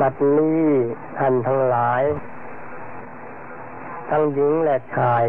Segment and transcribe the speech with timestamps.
[0.00, 0.64] บัดนี้
[1.18, 2.02] ท่านทั้งหลาย
[4.10, 5.22] ทั้งหญิงและชาย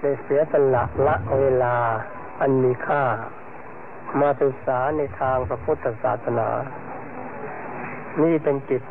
[0.00, 1.76] ได้เสียสละละเวลา
[2.40, 3.04] อันมีค่า
[4.20, 6.48] มาศึกษาในทางพระพุทธศาสนา
[8.22, 8.82] นี่เป็นจิต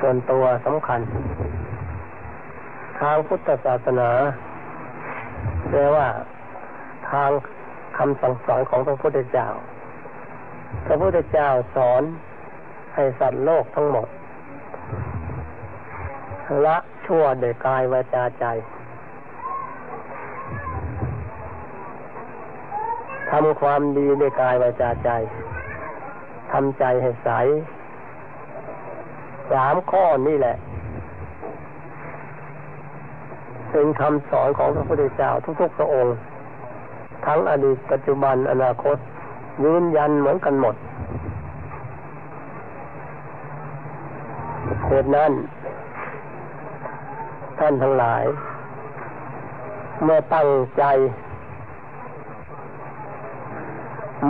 [0.00, 1.00] ส่วนตัวสำคัญ
[3.00, 4.10] ทางพุทธศาสนา
[5.70, 6.06] แปลว่า
[7.10, 7.30] ทาง
[7.98, 9.48] คำสั่งสอนของพระพุทธเจ้า
[10.86, 12.02] พระพุทธเจ้าสอน
[12.94, 14.08] ให้สัตว์โลกทั้งหมด
[16.64, 16.76] ละ
[17.06, 18.44] ชั่วโดยกายวาจาใจ
[23.30, 25.10] ทำความดีด้วยกายวาจาใจ
[26.52, 27.30] ทำใจให้ใส
[29.50, 30.56] สามข้อนี่แหละ
[33.70, 36.14] เป็นคำสอนของพระพุทธเจ้าทุกๆพระองค์
[37.26, 38.96] ทั้งอดีตปัจจุบันอนาคต
[39.64, 40.74] ยืนยันเหมือนกันหมด
[44.83, 45.32] เห ตุนั้น
[47.58, 48.24] ท่านทั้งหลาย
[50.02, 50.84] เมื่อตั้งใจ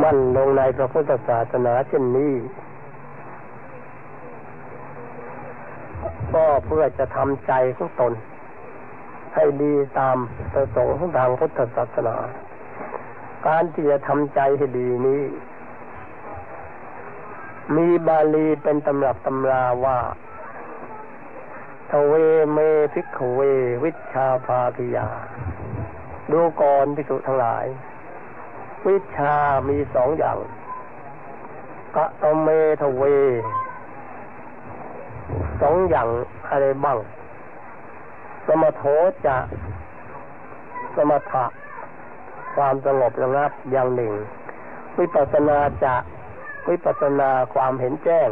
[0.02, 2.34] มั่นลงในพระพุทธศาสนาเช่นนี้
[6.34, 8.12] ก็เพื่อจะทำใจของตน
[9.34, 10.16] ให้ดีตาม
[10.52, 12.16] ประสงค์ของทางพุทธศาสนา
[13.46, 15.22] การที่จะทำใจให้ดีนี้
[17.76, 19.98] มีบาลีเป็นตำรับตำราว่า
[22.08, 22.14] เว
[22.52, 22.58] เม
[22.92, 23.40] พิกเว
[23.84, 25.08] วิชาภาคิยา
[26.30, 27.66] ดูก่อนพิสุทั้งหลาย
[28.88, 29.34] วิชา
[29.68, 30.38] มีสองอย่าง
[31.96, 32.48] กะตเม
[32.80, 33.02] ทเว
[35.62, 36.08] สองอย่าง
[36.50, 36.98] อะไรบ้าง
[38.46, 38.82] สมโท
[39.26, 39.36] จะ
[40.96, 41.44] สมถะ
[42.56, 44.12] ความสงบระงับอย่างหนึ่ง
[44.98, 45.94] วิปัสนาจะ
[46.68, 48.28] วิปัสนาความเห็นแจ้ง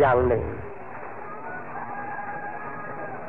[0.00, 0.44] อย่างหนึ่ง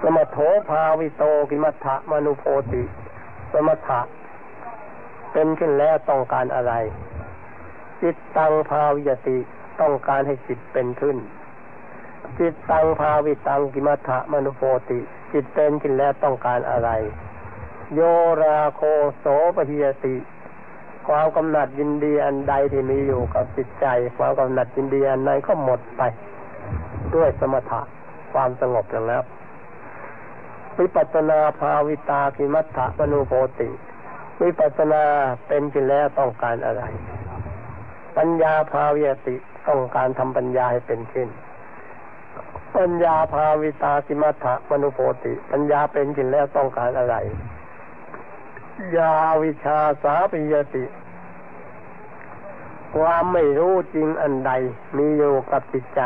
[0.02, 0.38] สมโถ
[0.70, 2.84] ภาวิโตกิมัฏฐมนุโพติ
[3.54, 4.02] สมถะ
[5.32, 6.74] เป็นขึ้นแล้วต้องการอะไร
[8.02, 9.38] จิตตังภาวิยติ
[9.82, 11.18] ต้องการให้จิตเป็นขึ้น
[12.40, 15.00] จิตตังภาวิตังกิมัฏฐมนุโพติ
[15.34, 16.90] จิตเป็นขึ้นแล้วต้องการอะไร
[17.94, 18.00] โย
[18.42, 18.82] ราโค
[19.20, 20.16] โสปหิยติ
[21.08, 23.86] ความกำหนัดยินดีอันใดที่มีอยู่กับจิตใจ
[24.18, 26.02] ความกำหนัดยินดีอันนั้นก็หมดไป
[27.16, 27.82] ด้วยสมถะ
[28.34, 29.24] ความสงบแล้ว
[30.80, 33.70] วิปัสนาภาวิตาคิมัตถะมนุโพติ
[34.44, 35.04] วิปัสนา
[35.48, 36.84] เป็นขึ้นแล้วต้องการอะไร
[38.18, 39.36] ปัญญาภาวิติ
[39.68, 41.30] ต้องการทำปัญญาให้เป็นขึ้น
[42.78, 47.16] ปัญญาภาวิตาสิมัตถะมนุโพติ ปัญญาเป็นขึ้นแล้วต้องการอะไร
[48.98, 50.86] ยาวิชาสาปิยติ
[52.96, 54.52] ความไม่รู้จริงอันใด
[54.98, 56.02] มีอยู่กับจิตใจ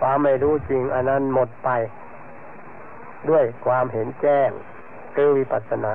[0.00, 1.68] ความไม่รู้จริงอันนั้นหมดไป
[3.30, 4.50] ด้วยความเห็นแจ้ง
[5.14, 5.94] คือวิปัสสนา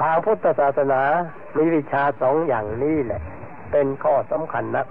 [0.00, 1.02] ทางพุทธศาสนา
[1.56, 3.22] มีวิชาสองอย่างนี้แหละ
[3.72, 4.86] เป็นข้อสำคัญนัก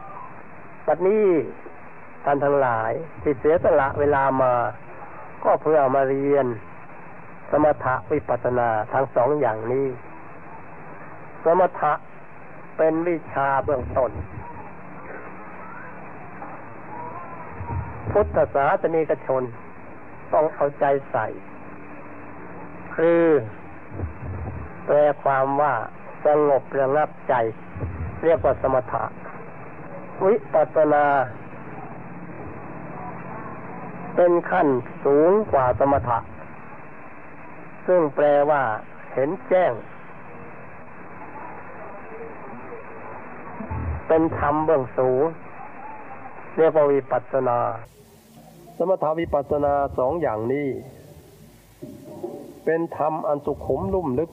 [0.88, 1.28] บัดนี้
[2.26, 2.92] ท่านทั้งหลาย
[3.22, 4.54] ที่เสียสละเวลามา
[5.44, 6.46] ก็เพื่อมาเรียน
[7.52, 9.88] สมถะวิปัสสนาทั้งสองอย่างนี้
[11.44, 11.94] สมถะ
[12.78, 14.12] เป็นวิชาเบื้องต้น
[18.12, 19.44] พุทธศาสนิกชน
[20.34, 21.26] ต้องเอาใจใส่
[22.96, 23.24] คือ
[24.86, 25.74] แปลความว่า
[26.26, 27.34] สงบระงับใจ
[28.24, 29.04] เรียกว่าสมถะ
[30.26, 31.06] วิปัสนา
[34.16, 34.68] เป็นขั้น
[35.04, 36.20] สูงกว่าสมถะ
[37.88, 38.64] ซึ่งแปลว่า
[39.14, 39.74] เห็นแจ้ง
[44.08, 45.24] เป็นธรรมเบื้องสูง
[46.58, 47.60] เรียกว่าวิปัสนา
[48.78, 50.68] สมถาวิปัสนาสองอย่างนี้
[52.66, 54.30] เป็นธรรมอันสุขุมลุ่มลึก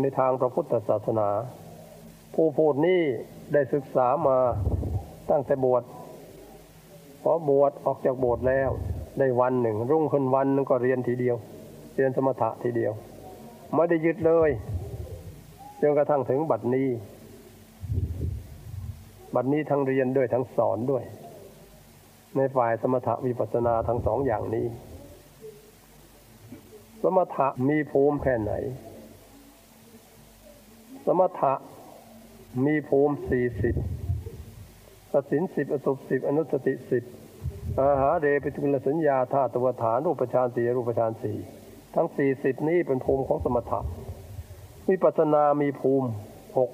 [0.00, 1.28] ในทางพระพุทธศาสนา
[2.34, 3.00] ผู้พูดนี้
[3.52, 4.38] ได้ศึกษามา
[5.30, 5.82] ตั้งแต่บวช
[7.22, 8.70] พอบวชออกจากโบสถ์แล้ว
[9.18, 11.36] ได้วันหนึ่ง รุ่งขึ้นวันนึงก็เรียนทีเดียว
[11.94, 12.92] เรียนสมถะทีเดียว
[13.74, 14.50] ไม่ได้ยึดเลย
[15.80, 16.88] จนกระทั่งถึงบัดนี้
[19.34, 21.04] บัดนี้ทั้งเรียนด้วยทั้งสอนด้วย
[22.36, 24.66] ในฝ่ายสมถะวิปัสนาทั้งสองอย่างนี้
[27.02, 28.52] สมถะมีภูมิแค่ไหน
[31.06, 31.52] สมถะ
[32.66, 33.74] มีภูมิสี่สิบ
[35.12, 37.04] สสินสิบอสุสิบอนุสติสิบ
[37.78, 41.36] อาหาเรปิตุลสัญญาธาตุวฐานรูปฌานสี่รูปฌานสี่
[41.94, 43.80] ทั้งสี่สิบนี้เป็นภูมิของสมถะ
[44.88, 46.08] วิปัสนามีภูมิ
[46.58, 46.70] หก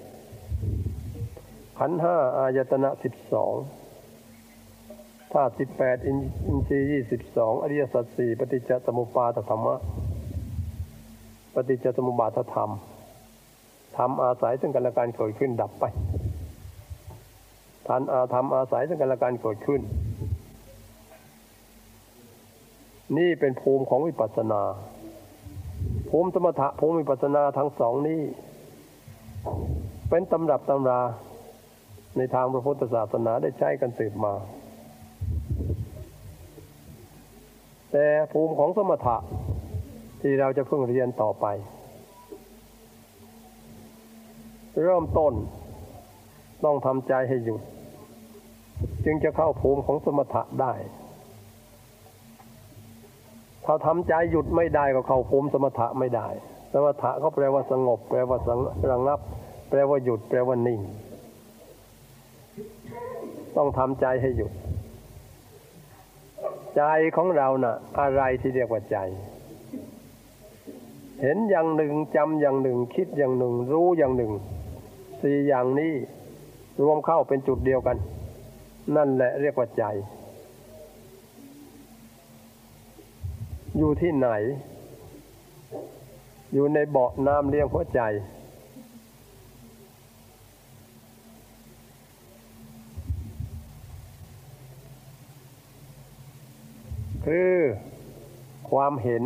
[1.78, 3.54] ขันห้าอายตนะสิบสอง
[5.32, 9.76] ธาตุสิบแปดอินทรีย์ยี่สิบสองอริยสัจสี่ปฏิจจสมุปบาทธรรมะ
[11.54, 12.70] ปฏิจจสมุปบาทธรรม
[13.96, 15.84] ทำอาศัยซึ่งกันและการเกิดขึ้นดับไป
[17.86, 19.80] ทานอาธรรมอาศัยซึ่งกันและการเกิดขึ้น
[23.18, 24.62] นี่เป็นภูมิของวิปัสสนา
[26.10, 28.22] ภูมิสมถะภูมิวิปัสสนาทั้งสองนี้
[30.10, 31.00] เป็นตำรับตำรา
[32.16, 34.34] ในทางพระพุทธศาสนาได้ใช้กันสืบมา
[37.92, 39.16] แต่ภูมิของสมถะ
[40.20, 41.46] ที่เราจะเพิ่งเรียนต่อไป
[44.82, 45.32] เริ่มต้น
[46.64, 47.60] ต้องทำใจให้หยุด
[49.04, 50.72] จึงจะเข้าภูมิของสมถะได้
[53.64, 56.28] ถ้าทำใจหยุดไม่ได้ก็เข้าภูมิสมถะไม่ได้
[56.72, 58.38] สมถะก็แปลว่าสงบ แปลว่า
[58.90, 59.20] ระงับ
[59.70, 60.80] แปลว่าหยุด แปลว่านิ่ง
[63.56, 64.52] ต้องทำใจให้หยุด
[66.76, 66.82] ใจ
[67.16, 68.98] ของเรานะ่ะ อะไรที่เรียกว่าใจ
[71.22, 74.32] เห็นอย่างหนึ่งจำอย่างหนึ่ง คิดอย่างหนึ่ง รู้อย่างหนึ่ง
[75.22, 75.94] สี่อย่างนี้
[76.82, 77.96] รวมเข้าเป็นจุดเดียวกัน
[78.96, 79.84] นั่นแหละเรียกว่าใจ
[83.78, 84.28] อยู่ที่ไหน
[86.52, 88.00] อยู่ในเบาะน้ำเลี้ยงหัวใจ
[97.26, 97.52] คือ
[98.70, 99.22] ความเห็น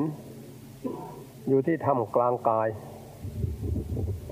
[1.49, 2.69] อยู่ที่ถ้ำกลางกาย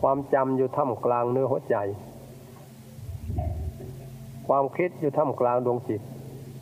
[0.00, 1.76] ความจำอยู่ถ้ำกลางเนื้อหัวใจ
[4.48, 6.02] ความคิดอยู่ท่ามกลางดวงจิต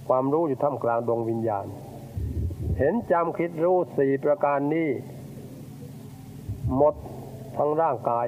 [0.09, 1.67] ความรู้อยู่ท่ามกลางดวงวิญญาณ
[2.79, 4.89] เห็นจำคิดรู้สี่ประการนี้
[6.77, 6.95] หมด
[7.57, 8.27] ทั้งร่างกาย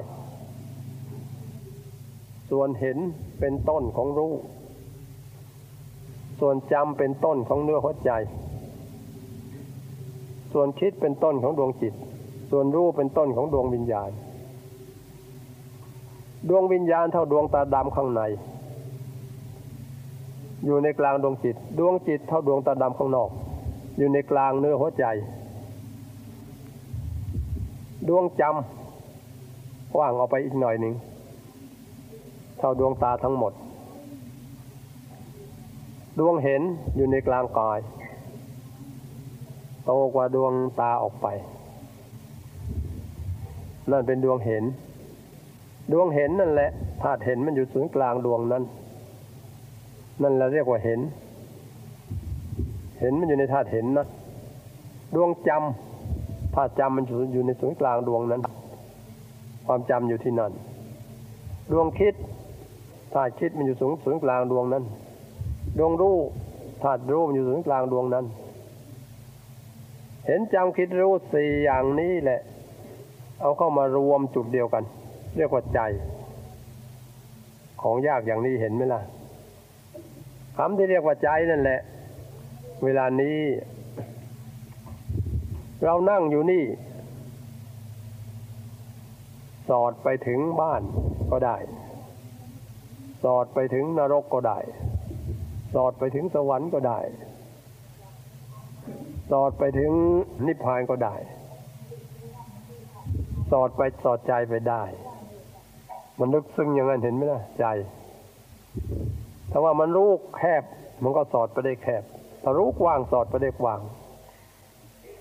[2.49, 2.97] ส่วนเห็น
[3.39, 4.33] เป็นต้นของรู้
[6.39, 8.11] ส่วนจำเป็นต้นของเนื้อหัวใจ
[10.53, 11.93] ส่วนคิดเป็นต้นของดวงจิต
[12.51, 14.09] ส่วนรู้เป็นต้นของดวงวิญญาณ
[16.49, 18.21] ดวงวิญญาณเท่าดวงตาดำข้างใน
[20.65, 23.29] อยู่ในกลางดวงจิต ดวงจิตเท่าดวงตาดำข้างนอก
[23.97, 25.05] อยู่ในกลางเนื้อหัวใจ
[28.07, 30.93] ดวงจำว่างออกไปอีกหน่อยหนึ่ง
[32.57, 33.53] เท่าดวงตาทั้งหมด
[36.19, 36.61] ดวงเห็น
[36.95, 37.79] อยู่ในกลางกาย
[39.89, 41.27] ตกว่าดวงตาออกไป
[43.91, 44.63] นั่นเป็นดวงเห็น
[45.91, 46.69] ดวงเห็นนั่นแหละ
[47.01, 48.63] ธาตุเห็นมันอยู่ศูนย์กลางดวงนั้น
[50.21, 50.99] นั่นเราเรียกว่าเห็น
[52.99, 54.05] เห็นมันอยู่ในธาตุเห็นนะ
[55.15, 58.41] ดวงจำธาตุจำมันอยู่ในศูนย์กลางดวงนั้น
[59.65, 60.51] ความจำอยู่ที่นั่น
[61.71, 62.15] ดวงคิด
[63.13, 64.83] ธาตุคิดมันอยู่สูงศูนย์กลางดวงนั้น
[65.77, 66.17] ดวงรู้
[66.83, 68.25] ธาตุรู้มันอยู่ศูนย์กลางดวงนั้น
[70.29, 72.41] เห็นจำคิดรู้สี่อย่างนี้แหละ
[73.41, 74.83] เอาเข้ามารวมจุดเดียวกัน
[75.37, 75.79] เรียกว่าใจ
[77.81, 79.01] ของยากอย่างนี้เห็นไหมล่ะ
[80.57, 81.79] คำที่เรียกว่าใจนั่นแหละ
[82.83, 83.39] เวลานี้
[85.83, 86.63] เรานั่งอยู่นี่
[89.69, 90.81] สอดไปถึงบ้าน
[91.31, 91.57] ก็ได้
[93.23, 94.59] สอดไปถึงนรกก็ได้
[95.73, 96.99] สอดไปถึงสวรรค์ก็ได้
[99.31, 99.91] สอดไปถึง
[100.47, 101.15] นิพพานก็ได้
[103.51, 104.83] สอดไปสอดใจไปได้
[106.19, 107.65] มันลึกซึ้งอย่างนั้นเห็นไหมล่ะใจ
[109.51, 110.63] ถ้าว่ามันรู้แคบ
[111.03, 112.03] มันก็สอดไปได้แคบ
[112.43, 113.79] ถ้ารู้กว้างสอดไปได้กว้าง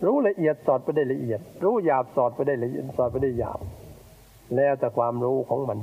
[0.06, 3.60] รู้ละเอียดสอดไปได้ละเอียด รู้หยาบสอดไปได้ละเอียดสอดไปได้หยาบ
[4.56, 5.78] แล้วแต่ความรู้ของมัน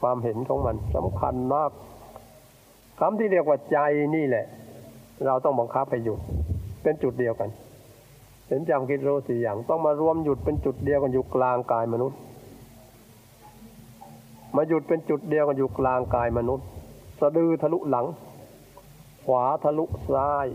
[0.00, 1.70] ความเห็นของมันสำคัญมาก
[3.00, 3.78] คำที่เรียกว่าใจ
[4.16, 4.46] นี่แหละ
[5.26, 6.20] เราต้องบังคับให้หยุด
[6.86, 7.50] เป็นจุดเดียวกัน
[8.48, 12.18] เห็นจำคิดรู้สี่อย่าง ต้องมารวมหยุดเป็นจุดเดียวกันอยู่กลางกายมนุษย์
[14.56, 16.66] มาหยุดเป็นจุดเดียวกันอยู่กลางกายมนุษย์
[17.20, 18.06] สะดือทะลุหลัง
[19.24, 20.46] ขวาทะลุซ้าย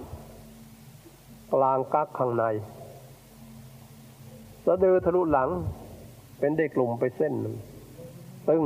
[1.53, 2.43] กลางกักข้างใน
[4.65, 5.49] สะดือทะลุหลัง
[6.39, 7.55] เป็นเด็กกลุ่มไปเส้นหนึ่ง
[8.49, 8.63] ตึง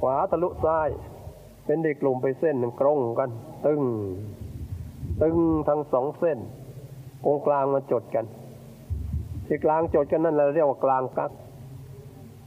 [0.00, 0.88] ขวาทะลุซ้าย
[1.66, 3.30] เป็นเด็กกลุ่มไปเส้นหนึ่งกรงกัน
[3.66, 3.82] ตึง
[5.22, 5.36] ตึง
[5.68, 6.40] ทั้งสองเส้น
[7.24, 8.24] ตรงกลางมาจดกัน
[9.46, 11.32] ที่กลางจดกันนั่นเราเรียกว่ากลางกัก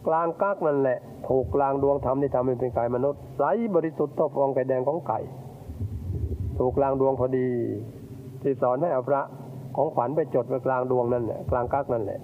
[0.08, 3.44] กลางกักนั่นแหละ ถูกกลางดวงธรรมที่ทำให้เป็นกายมนุษย์ใส
[3.76, 5.20] บริสุทธิ์ทอฟองไก่แดงของไก่
[6.60, 7.48] ถูกกลางดวงพอดี
[8.42, 9.22] ที่สอนให้อาพระ
[9.76, 12.20] ของขวัญไปจดไว้กลางดวงนั่นแหละกลางกักนั่นแหละ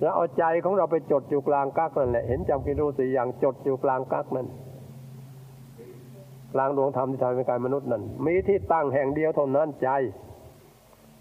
[0.00, 4.46] แล้วเอาใจของเราไปจดอยู่กลางกักนั่นแหละ เห็นจำกิรูสีอย่างจดอยู่กลางกักนั่น
[6.54, 9.88] กลางดวงธรรมที่ทำเป็นกายมนุษย์นั่นมีที่ตั้งแห่งเดียวเท่านั้นใจ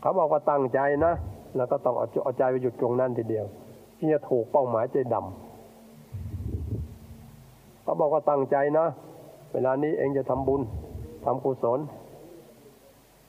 [0.01, 1.13] เขาบอกว่าตั้งใจนะ
[1.55, 3.45] แล้วก็ต้องเอาเอาใจไปหยุดตรงนั้นทีเดียว
[3.97, 8.85] ที่จะถูกเป้าหมายใจดำเขาบอกว่าตั้งใจนะ
[9.53, 10.61] เวลานี้เองจะทำบุญ
[11.25, 11.79] ทำกุศล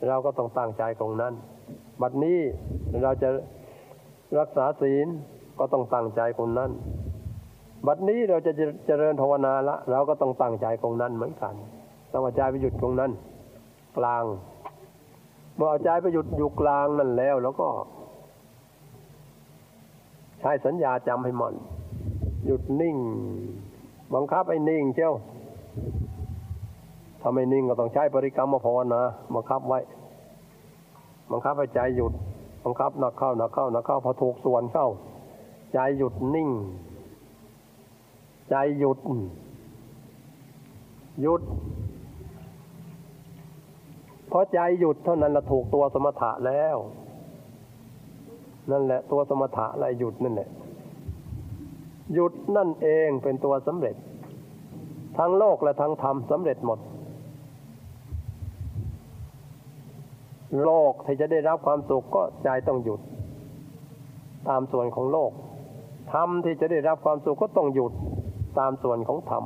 [0.08, 1.32] เราก็ต้องตั้งใจตรงนั้น
[2.02, 2.38] บัดนี้
[3.02, 3.28] เราจะ
[4.38, 5.06] รักษาศีล
[5.58, 6.70] ก็ต้องตั้งใจตรงนั้น
[7.86, 8.52] บัดนี้เราจะ
[8.86, 11.54] เจริญภาวนาละ เราก็ต้องตั้งใจตรงนั้นเหมือนกัน
[12.12, 13.10] ต้องเอาใจไปหยุดตรงนั้น
[13.98, 14.24] กลาง
[15.58, 17.68] เมื่อเอาใจไปหยุดอยู่กลางนั่นแล้ว แล้วก็
[20.40, 21.54] ใช้สัญญาจำให้มัน
[22.46, 22.96] หยุดนิ่ง
[24.14, 25.14] บังคับไอ้นิ่งเจ้า
[27.20, 29.00] ถ้าไม่นิ่งก็ต้องใช้บริกรรมมาภาวนา
[29.34, 29.78] บังคับไว้
[31.32, 32.12] บังคับให้ใจหยุด
[32.64, 34.88] บังคับหนักเข้าหนักเข้าหนักเข้าพอถูกส่วนเข้า
[35.72, 36.50] ใจหยุดนิ่ง
[38.50, 38.98] ใจหยุด
[41.22, 41.42] หยุด
[44.32, 46.76] พอใจหยุดเท่านั้นละถูกตัวสมถะแล้ว
[48.70, 50.48] นั่นแหละตัวสมถะอะไรหยุดนั่นแหละ
[52.14, 53.96] หยุดนั่นเองเป็นตัวสำเร็จ
[55.18, 56.78] ทั้งโลกและทั้งธรรมสำเร็จหมด
[60.64, 63.00] โลกที่จะได้รับความสุขก็ใจต้องหยุด
[64.48, 65.32] ตามส่วนของโลก
[66.12, 67.92] ธรรมที่จะได้รับความสุขก็ต้องหยุด
[68.58, 69.44] ตามส่วนของธรรม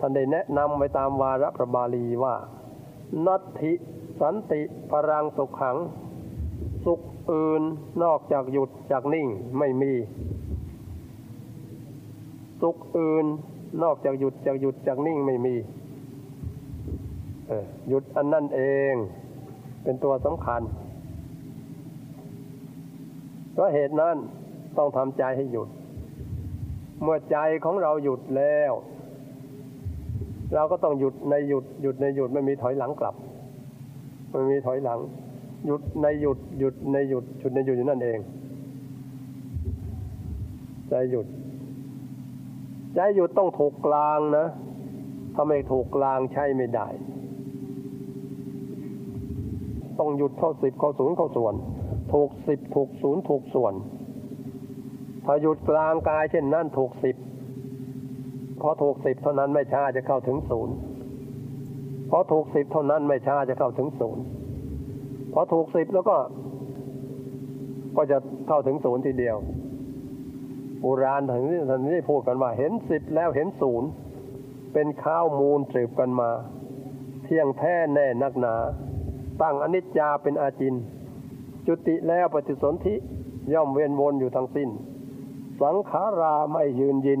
[0.00, 2.34] ท่านได้แนะนำไว้ตามวาระพระบาลีว่า
[3.26, 3.72] นัตถิ
[4.20, 4.60] สันติ
[4.90, 5.76] ปรังสุขขัง
[6.84, 7.00] สุข
[7.32, 7.62] อื่น
[8.02, 9.92] นอกจากหยุดจากนิ่งไม่มี
[12.62, 13.26] สุขอื่น
[13.82, 15.54] นอกจากหยุดจากหยุดจากนิ่งไม่มี
[17.88, 18.60] หยุดอันนั่นเอ
[18.92, 18.94] ง
[19.82, 20.62] เป็นตัวสำคัญ
[23.52, 24.16] เพราะเหตุนั้น
[24.78, 25.68] ต้องทำใจให้หยุด
[27.02, 28.72] เมื่อใจของเราหยุดแล้ว
[30.54, 33.14] เราก็ต้องหยุดในหยุดหยุดในหยุดไม่มีถอยหลังกลับ
[34.30, 34.98] ไม่มีถอยหลัง
[35.66, 38.18] หยุดในหยุดหยุดในหยุดหยุดในหยุดอยู่นั่นเอง
[40.88, 41.26] ใจหยุด
[42.94, 44.46] ใจหยุดต้องถูกกลางนะ
[45.34, 46.88] ถ้าไม่ถูกกลางใช้ไม่ได้
[49.98, 51.54] ต้องหยุดเข้าสิบเข้าศูนย์เข้าส่วน
[52.12, 53.74] ถูกสิบถูกศูนย์ถูกส่วน
[55.24, 57.16] ถ้าหยุดกลางกายเช่นนั้นถูกสิบ
[58.62, 60.74] พอถูกสิบเท่านั้นไม่ช้าจะเข้าถึงศูนย์
[62.10, 64.22] พอถูกสิบเท่านั้นไม่ช้าจะเข้าถึงศูนย์
[65.32, 66.16] พอถูกสิบแล้วก็
[67.96, 69.36] ก็จะเข้าถึงศูนย์ทีเดียว
[70.80, 73.88] โบราณถึงท่านนี้พูดกันว่า เห็นสิบแล้วเห็นศูนย์
[74.72, 76.30] เป็นข้าวมูลสืบกันมา
[77.24, 78.54] เที่ยงแท้แน่นักหนา
[79.42, 80.74] ตั้งอนิจจาเป็นอาจิน
[81.66, 82.94] จุติแล้วปฏิสนธิ
[83.52, 84.68] ย่อมเวียนวนอยู่ทั้งสิ้น
[85.62, 87.20] สังขาราไม่ยืนยิน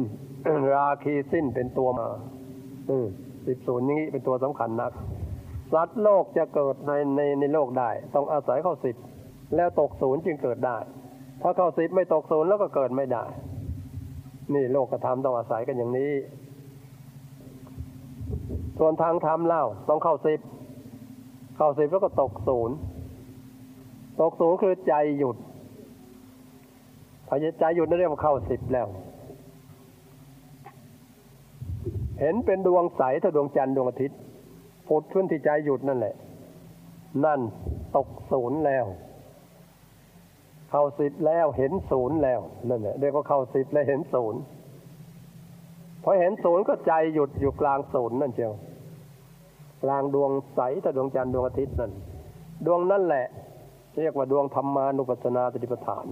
[0.74, 2.08] ราคีสิ้นเป็นตัวมา
[3.46, 4.92] สิบศูนย์นี้เป็นตัวสำคัญนัก
[5.72, 8.96] สัตว์โลกจะเกิดในในในโลกได้ ต้องอาศัยเข้าสิบ
[9.56, 10.78] แล้วตกศูนย์จึงเกิดได้
[11.42, 13.24] ถ้าเข้าสิบไม่ตกศูนย์แล้วก็เกิดไม่ได้
[14.54, 16.12] นี่โลกธรรมต้องอาศัยกันอย่างนี้
[18.78, 20.40] ส่วนทางธรรมเล่าต้องเข้าสิบ
[21.56, 22.74] เข้าสิบแล้วก็ตกศูนย์
[24.20, 25.36] ตกศูนย์คือใจหยุด
[27.28, 28.86] พอใจหยุดนั่นเรียกว่าเข้าสิบแล้ว
[32.20, 34.18] เห็นเป็นดวงใสถ้าดวงจันทร์ดวงอาทิตย์
[34.88, 36.14] ผุดขึ้นที่ใจหยุดนั่นแหละ
[37.24, 37.40] นั่น
[37.96, 38.86] ตกศูนย์แล้ว
[40.70, 44.40] เข้าสิบแล้วเห็นศูนย์แล้วนั่นแหละเรียกว่าเข้าสิบแล้วเห็นศูนย์
[46.02, 48.52] พอเห็นศูนย์ก็ใจหยุดอยู่กลางศูนย์นั่นเชียว
[49.84, 51.92] กลางดวงใสถ้าดวงจันทร์ดวงอาทิตย์นั่น
[52.66, 53.26] ดวงนั่นแหละ
[54.00, 56.06] เรียกว่าดวงธรรมานุปัสสนาสติปัฏฐาน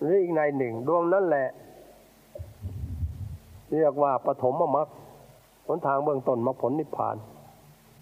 [0.00, 1.48] หรืออีกในหนึ่ง ดวงนั่นแหละ
[3.72, 4.88] เรียกว่าปฐมมรรค
[5.66, 7.16] หนทางเบื้องต้นมรรคผลนิพพาน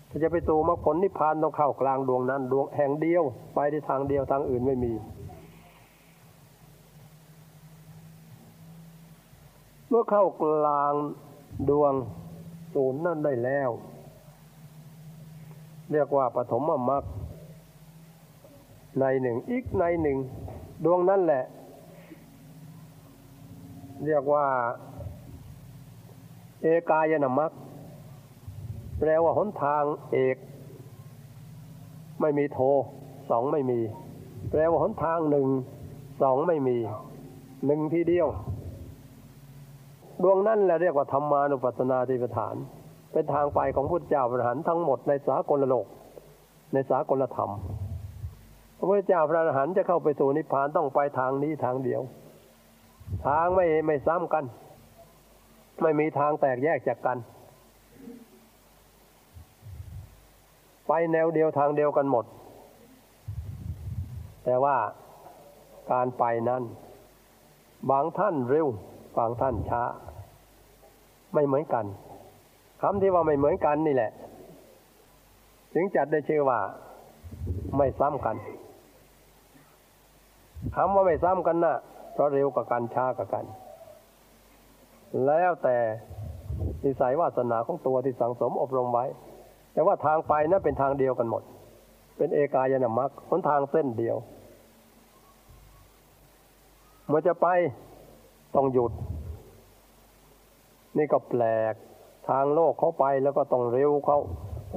[0.08, 3.22] ถ้าจะไปสู่มรรคผลนิพพานต้องเข้ากลางดวงนั้นดวงแห่งเดียว
[3.54, 4.92] ไปในทางเดียวทางอื่นไม่มี
[9.88, 10.92] เมื่อเข้ากลาง
[11.68, 11.92] ดวง
[12.74, 13.70] ศูนย์นั่นได้แล้ว
[15.92, 17.04] เรียกว่าปฐมมรรค
[19.00, 20.18] ในหนึ่งอีกในหนึ่ง
[20.84, 21.44] ดวงนั่นแหละ
[24.06, 24.46] เรียกว่า
[26.62, 27.52] เอกายนามัค
[28.98, 30.36] แปลว่าหนทางเอก
[32.20, 32.58] ไม่มีโท
[33.30, 33.80] สองไม่มี
[34.50, 35.46] แปลว่าหนทางหนึ่ง
[36.22, 36.76] สองไม่มี
[37.66, 38.28] หนึ่งทีเดียว
[40.22, 42.56] ดวงนั้นแหละเรียกว่าธรรมานุปัสสนาติปฐาน
[43.12, 45.86] เป็นทางไปของพุทธเจ้าพระหันทั้งหมดในสากลโลก
[46.72, 47.50] ในสากลธรรม
[48.76, 52.02] พระพุทธเจ้าพระอรหันต์จะเข้าไปสู่นิพพานต้องไปทางนี้ทางเดียว
[53.26, 54.44] ทางไม่ไม่ซ้ำกัน
[55.82, 57.18] ไม่มีทางแตกแยกจากกัน
[60.88, 62.24] ไปแนวเดียวทางเดียวกันหมด
[64.44, 64.76] แต่ว่า
[65.92, 66.62] การไปนั้น
[67.90, 68.66] บางท่านเร็ว
[69.18, 69.82] บางท่านช้า
[71.34, 71.84] ไม่เหมือนกัน
[72.80, 74.12] คำที่ว่าไม่เหมือนกันนี่แหละ
[75.74, 76.58] ถึงจัดได้ชื่อว่า
[77.76, 78.36] ไม่ซ้ำกัน
[80.76, 81.76] คำว่าไม่ซ้ำกันนะ่ะ
[82.12, 83.44] เพราะเร็วกับกันช้ากับกัน
[85.26, 85.76] แล้วแต่
[86.84, 89.06] นิสัยวาสนาของตัวที่สังสมอบรมไว้
[89.72, 91.42] แต่ว่าทางไปนั้นเป็นทางเดียวกันหมด
[92.16, 94.16] เป็นเอกายนามัคหนทางเส้นเดียว
[97.06, 97.46] เมื่อจะไป
[98.54, 98.92] ต้องหยุด
[100.96, 101.42] นี่ก็แปล
[101.72, 101.74] ก
[102.28, 104.18] ทางโลกเขาไปแล้วก็ต้องเร็วเขา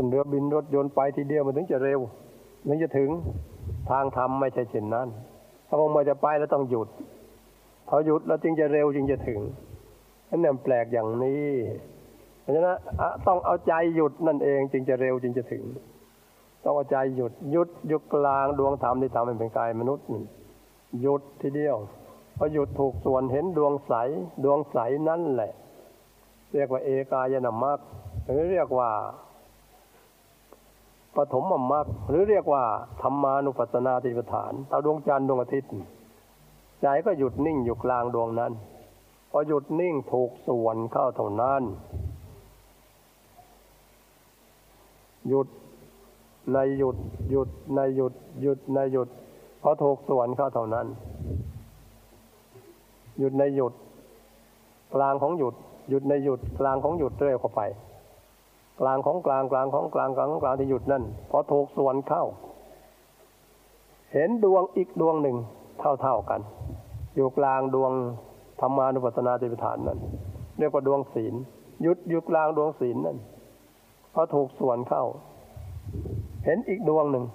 [0.09, 1.99] เรือบินรถยนต์ไปทีเดียวมันถึงจะเร็ว
[2.67, 3.09] ถึงจะถึง
[3.89, 5.07] ทางธรรมไม่ใช่เช่นนั้น
[5.67, 6.87] ถ้าพงมาจะไปแล้วต้องหยุด
[7.87, 9.39] พอหยุดแล้วจึงจะเร็วจึงจะถึง
[10.29, 11.49] นั่นเนี่ยแปลกอย่างนี้
[12.41, 12.77] เพราะฉะนั้น
[13.27, 15.63] ต้องเอาใจหยุดนั่นเองจึงจะเร็วจึงจะถึง
[16.63, 20.05] ต้องเอาใจหยุดหยุดหยุดกลางดวงธรรมที่ทำให้เป็นกายมนุษย์
[21.01, 21.77] หยุดทีเดียว
[22.37, 23.93] พอหยุดถูกส่วนเห็นดวงใส
[24.43, 24.77] ดวงใส
[25.09, 25.51] นั่นแหละ
[26.53, 27.79] เรียกว่าเอกายนามัค
[28.25, 28.91] หรือเรียกว่า
[31.15, 32.63] ปฐมมรรคหรือเรียกว่า
[33.01, 35.69] ธรรมานุปัสสนาติปฐานเอาดวงจันทร์ดวงอาทิตย์
[36.81, 38.51] ใจก็หยุดนิ่งอยู่กลางดวงนั้น
[39.37, 41.61] อหยุดนิ่งถูกส่วนเข้าเท่านั้น
[45.29, 45.47] หยุด
[46.53, 46.97] ในหยุด
[47.31, 49.09] หยุดในหยุดหยุดในหยุด
[49.61, 50.87] พอถูกส่วนเข้าเท่านั้น
[53.19, 53.73] หยุดในหยุด
[54.95, 55.55] กลางของหยุด
[55.89, 57.61] หยุดในหยุดกลางของหยุดเรื่อยเข้าไป
[58.79, 62.23] กลางของกลางกลางของกลางกลางของกลางที่หยุดนั่นพอถูกส่วนเข้า
[64.13, 65.37] เห็นดวงอีกดวงหนึ่ง
[65.79, 66.41] เท่าเท่ากัน
[67.15, 67.91] อยู่กลางดวง
[68.59, 69.99] ธรรมานุปัสสนาติปฐานนั่น
[70.59, 71.33] เรียกว่าดวงศีล
[71.85, 73.17] ยุดยู่กลางดวงศีลนั่น
[74.13, 75.03] พอถูกส่วนเข้า
[76.45, 77.25] เห็นอีกดวงหนึ่ง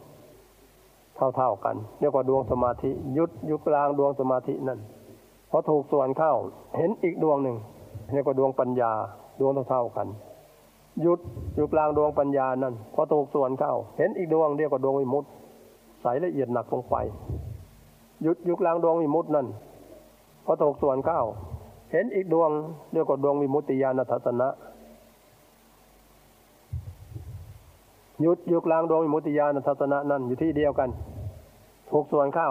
[1.16, 4.78] เท่าเท่ากัน เรียกว่าดวงสมาธิ ยุดยู่กลางดวงสมาธินั่น
[5.50, 6.32] พอถูกส่วนเข้า
[6.76, 7.56] เห็นอีกดวงหนึ่ง
[8.12, 8.92] เรียกว่าดวงปัญญา
[9.40, 10.08] ดวงเท่าเท่ากัน
[11.00, 11.20] หยุด
[11.54, 15.30] อยู่กลางดวงปัญญานั่นพอถูกส่วนเข้า เห็นอีกดวงเรียกว่าดวงวิมุตต์
[16.02, 16.96] ใสละเอียดหนักลงไป
[18.22, 19.46] หยุดอยู่กลางดวงวิมุตต์นั่น
[20.50, 21.20] อถกส่วนเข้า
[21.92, 22.50] เห็นอีกดวง
[22.92, 24.48] เรียกว่าดวงวิมุตติญาณทัศนะ
[28.20, 30.88] หยุดอยู่กลางดวงวิมุตติญาณทัศนะนั่นอยู่ที่เดียวกัน
[31.90, 32.50] ถูกส่วนเข้า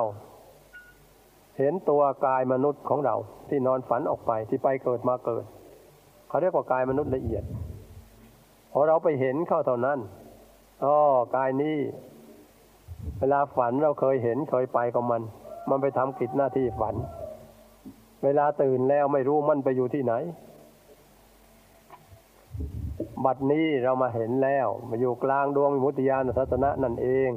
[1.58, 3.16] เห็นตัวกายมนุษย์ของเรา
[3.50, 5.46] ที่นอนฝันออกไปที่ไปเกิดมาเกิด
[6.30, 7.44] เขาเรียกว่ากายมนุษย์ละเอียด
[8.72, 10.00] พอเราไปเห็นเข้าเท่านั้น
[10.84, 10.96] อ๋อ
[11.36, 11.78] กายนี้
[13.20, 15.22] เวลาฝันเราเคยเห็นเคยไปกับมัน
[15.70, 16.96] มันไปทำกิจหน้าที่ฝัน
[18.24, 20.14] เวลาตื่นแล้วไม่รู้มันไปอยู่ที่ไหน
[23.26, 27.32] บัดนี้เรามาเห็นแล้ว มาอยู่กลางดวงมุติยานทัศนะนั่นเอง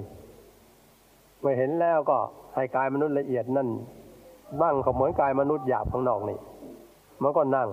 [1.40, 2.18] เมื่อเห็นแล้วก็
[2.54, 3.68] ให้กายมนุษย์ละเอียดนั่น
[4.60, 6.38] บ้างเขาเหมือนกายมนุษย์หยาบข้างนอกนี่
[7.22, 7.68] มันก็นั่ง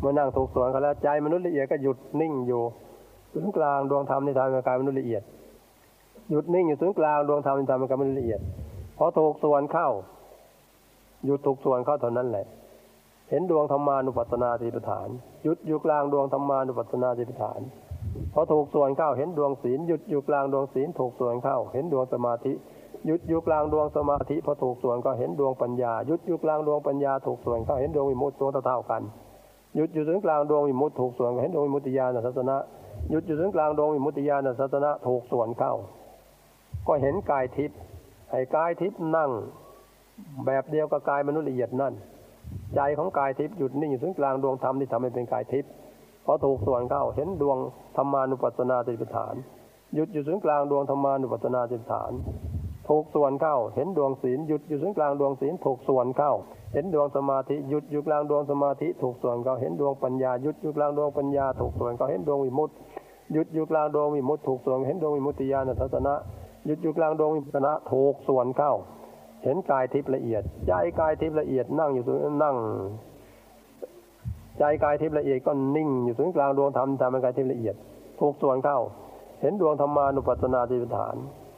[0.00, 2.62] เมื่อนั่งถูกส่วนเขาแล้วใจมนุษย์ละเอียดก็หยุดนิ่งอยู่
[3.32, 5.22] ศูนย์กลางดวงธรรมในทางกายมนุษย์ละเอียด
[6.30, 8.40] หยุดนิ่งอยู่ศูนย์กลางดวงธรรมในทางกายมนุษย์ละเอียด
[8.98, 9.88] พอถูกส่วนเข้า
[11.26, 12.46] หยุดถูกส่วนเข้าเท่านั้นแหละ
[13.30, 15.08] เห็นดวงธรรมานุปัสสนาติปฐาน
[15.42, 17.60] หยุดอยู่กลางดวงธรรมานุปัสสนาติปฐาน
[18.32, 22.52] พอถูกส่วนเข้าเห็นดวงศีลหยุดอยู่กลางดวงศีลถูกส่วนเข้า เห็นดวงสมาธิ
[23.06, 29.02] หยุดอยู่กลางดวงสมาธิพอถูกส่วนก็เห็นดวงปัญญาหยุดอยู่กลางดวงปัญญาถูกส่วนเข้าเห็นดวงวิมุตติตัวเท่ากัน
[29.76, 32.56] หยุดอยู่ถึงกลางดวงวิมุตติถูกส่วนก็เห็นดวงวิมุตติญาณทัศนะ
[33.10, 35.74] หยุดอยู่ถึงกลางดวงวิมุตติญาณสัตนะถูกส่วนเข้า
[36.86, 37.78] ก็เห็นกายทิพย์
[38.30, 39.30] ให้กายทิพย์นั่ง
[40.46, 41.94] แบบเดียวกับกายมนุษย์ละเอียดนั่น
[42.74, 45.70] ใจของกายทิพย์หยุดนิ่งอยู่ถึงกลางดวงธรรมที่ทำให้เป็นกายทิพย์
[46.24, 47.58] พอถูกส่วนเข้าเห็นดวง
[47.96, 49.34] ธรรมานุปัสสนาติปฐาน
[49.94, 52.12] หยุดอยู่ถึงกลางดวงธรรมานุปัสสนาติปฐาน
[52.88, 56.32] ถูกส่วนเข้า เห็นดวงศีลหยุดอยู่ถึงกลางดวงศีลถูกส่วนเข้า
[56.72, 62.74] เห็นดวงสมาธิหยุดอยู่กลางดวงสมาธิถูกส่วนเข้าเห็นดวงปัญญาหยุดอยู่กลางดวงปัญญาถูกส่วนเข้าเห็นดวงวิมุตติ
[63.32, 66.14] หยุดอยู่กลางดวงวิมุตติถูกส่วนเห็นดวงวิมุตติญาณทัศนะ
[66.66, 68.72] หยุดอยู่กลางดวงวิมุตตินะถูกส่วนเข้า
[69.44, 72.56] เห็นกายทิพย์ละเอียด ใจกายทิพย์ละเอียดนั่งอยู่ตรงนั่ง
[74.58, 77.74] ใจกายทิพย์ละเอียดก็นิ่ง อยู่ตรงกลางดวงธรรมทำเป็นกายทิพย์ละเอียด
[78.20, 78.78] ถูกส่วนเข้า
[79.40, 81.16] เห็นดวงธรรมานุปัสสนาติปฐาน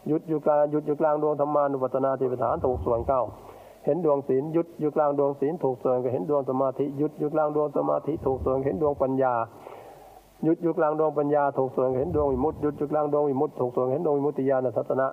[0.09, 3.23] หยุดอยู่กลางหยุดอยู่กลางดวงธรรมานุปัสสนาติปฐานถูกส่วนเข้า
[3.85, 9.35] เห็นดวงศีลหยุดอยู่กลางดวงศีลถูกส่วนก็เห็นดวงสมาธิหยุดอยู่กลางดวงสมาธิถูกส่วนเห็นดวงปัญญา
[10.45, 15.07] หยุดอยู่กลางดวงปัญญาถูกส่วนเห็นดวงวิมุตติหยุดอยู่กลางดวงวิมุตติถูกส่วนเห็นดวงวิมุตติญาณทัศนะ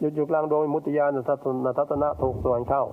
[0.00, 2.84] หยุดอยู่กลางดวงมุตติญาณทัศนทัศนะถูกส่วนเข้า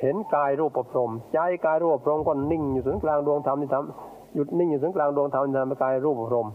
[0.00, 6.48] เห็นกายรูปประพรมใจกายรูปประพรมก็นิ่งอยู่ศูนย์กลางดวงธรรมที่ทำหยุดนิ่งอยู่ถึงกลางดวงธรรมอินทรีย์กายรูปพรม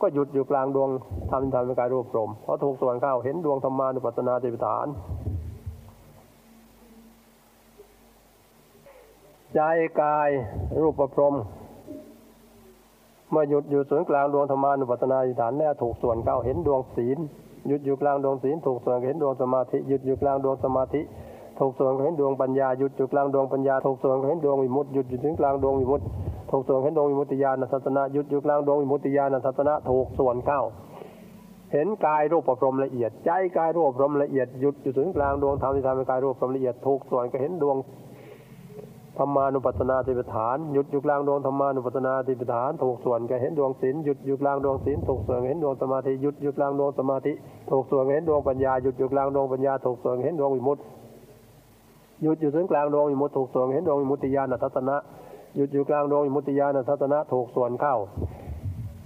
[0.00, 0.88] ก็หยุดอยู่กลางดวง
[1.30, 4.86] ธรรมอินทรีย์กายรูปพรมเพราะถูกส่วนเข้าเห็นดวงธรรมานุปัสสนาติปฐาน
[9.54, 9.60] ใจ
[10.02, 10.28] กาย
[10.82, 11.34] รูปประพรม
[13.30, 17.18] เมื่อหยุดอยู่ศูนย์กลางดวงธรรมานุปัสสนาฐานแน่ถูกส่วนเข้าเห็นดวงศีล
[17.68, 21.00] หยุดอยู่กลางดวงศีลถูกส่วนเห็นดวงสมาธิหยุดอยู่กลางดวงสมาธิ
[21.58, 26.04] ถูกส่วนเห็นดวงปัญญาหยุดอยู่กลางดวงปัญญาถูกส่วนเห็นดวงวิมุตติหยุดอยู่ถึงกลางดวงวิมุตติ
[26.50, 30.62] ถูกส่วนเห็นดวงวิมุตติญาณทัศนะหยุดอยู่กลางดวงวิมุตติญาณทัศนะถูกส่วนเข้า
[31.72, 37.76] เห็นกายรูปประพรมละเอียด ใจกายรูปประพรมละเอียดหยุดอยู่ถึงกลางดวงธรรมที่ทำเป็นกายรูปประพรมละเอียดถูกส่วนก็เห็นดวง
[39.18, 47.32] ธรรมานุปัสสนาติปฐานหยุดอยู่กลางดวงธรรมานุปัสสนาติปฐานถูกส่วนก็เห็นดวงศีลหยุดอยู่กลางดวงศีลถูกส่วนเห็นดวงสมาธิหยุดอยู่กลางดวงสมาธิ
[47.70, 50.82] ถูกส่วนเห็นดวงปัญญาหยุดอยู่กลางดวงปัญญาถูกส่วนเห็นดวงวิมุตติ
[52.22, 54.96] หยุดอยู่ถึงกลางดวงวิมุตติถูกส่วนเห็นดวงวิมุตติญาณทัศนะ
[55.56, 57.96] หยุดอยู่กลางดวงวิมุตติญาณทัศนะถูกส่วนเข้า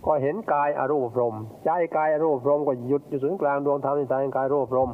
[0.07, 4.89] ก็เห็นกายอรูปรมใจกายอรูปรมก็หยุดอยู่ถึงกลางดวงธรรมในใจกายรูปรม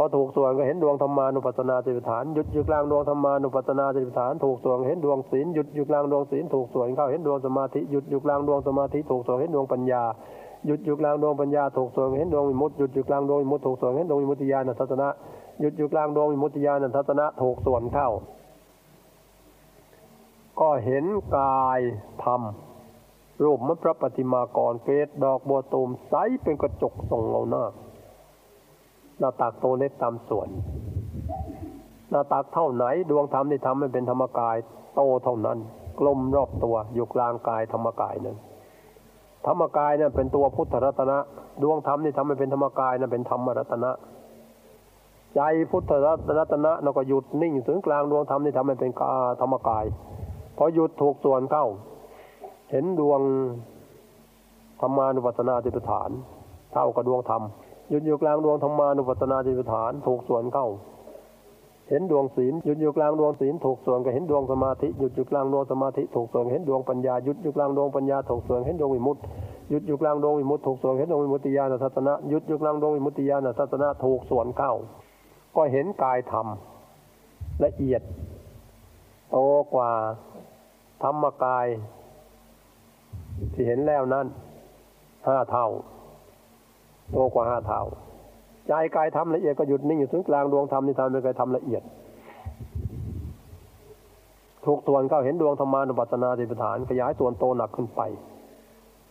[0.00, 10.02] พอถูกส่วนก็เห็นดวงธรรมานุปัสสนาติปฐานหยุดอยู่กลางดวงธรรมานุปัสสนาติปฐานถูกส่วนเห็นดวงศีลหยุดอยู่กลางดวงศีลถูกส่วนเข้าเห็นดวงสมาธิหยุดอยู่กลางดวงสมาธิถูกส่วนเห็นดวงปัญญา
[10.66, 15.08] หยุดอยู่กลางดวงปัญญาถูกส่วนเห็นดวงวิมุตติหยุดอยู่กลางดวงวิมุตติถูกส่วนเห็นดวงวิมุตติญาณทัศนะ
[15.60, 18.08] หยุดอยู่กลางดวงวิมุตติญาณทัศนะถูกส่วนเข้า
[20.60, 21.04] ก็เห็น
[21.36, 21.80] กาย
[22.24, 22.42] ธรรม
[23.44, 27.64] รูปมัพระปฏิมากรเกศดอกบัวตูมใสเป็นกระจกส่องเงาหน้า
[29.18, 30.48] หน้าตักโตเล็กตามส่วน
[32.10, 34.56] หน้าตักเท่าไหน ดวงธรรมที่ทำให้เป็นธรรมกาย
[34.94, 35.58] โตเท่านั้น
[36.00, 38.36] กลมรอบตัวอยู่กลางกายธรรมกายนั้น
[39.46, 41.18] ธรรมกายเนี่ยเป็นตัวพุทธรัตนะ
[41.62, 43.90] ดวงธรรมที่ทำให้เป็นธรรมกายนั้นเป็นธรรมรัตนะ
[45.34, 45.90] ใจพุทธ
[46.38, 49.84] รัตนะเราก็หยุดนิ่งถึงกลางดวงธรรมที่ทำให้เป็นกาธรรมกาย
[50.56, 51.66] พอหยุดถูกส่วนเข้า
[52.70, 53.20] เห็นดวง
[54.80, 56.10] ธรรมานุปัสสนาติปฐาน
[56.72, 57.42] เท่ากับดวงธรรม
[57.92, 60.68] ยุดอยู่กลางดวงธรรมานุปัสสนาติปฐานถูกส่วนเข้า
[61.90, 69.20] เห็นดวงศีลหยุดอยู่กลางดวงศีลถูกส่วนก็เห็นดวงสมาธิหยุดอยู่กลางดวงสมาธิถูกส่วนเห็นดวงปัญญาหยุดอยู่กลางดวงปัญญาถูกส่วนเห็นดวงวิมุตติ
[69.70, 74.72] หยุดอยู่กลางดวงวิมุตติถูกส่วนเห็นดวงวิมุตติญาณทัศนะหยุดอยู่กลางดวงวิมุตติญาณทัศนะถูกส่วนเข้า
[75.56, 76.46] ก็เห็นกายธรรม
[77.64, 78.02] ละเอียด
[79.30, 79.36] โต
[79.74, 79.90] กว่า
[81.02, 81.66] ธรรมกาย
[83.52, 84.26] ที่เห็นแล้วนั้น
[85.26, 85.68] ห้าเท่า
[87.12, 87.80] โตกว่าห้าเท่า
[88.68, 91.82] ใจกายทำละเอียดก็หยุดนิ่งอยู่ถึงกลางดวงธรรมที่ทำเป็นกายทำละเอียด
[94.64, 98.02] ถูกส่วนเข้าเห็นดวงธรรมานุปัสสนาติปฐานขยายส่วนโตหนักขึ้นไป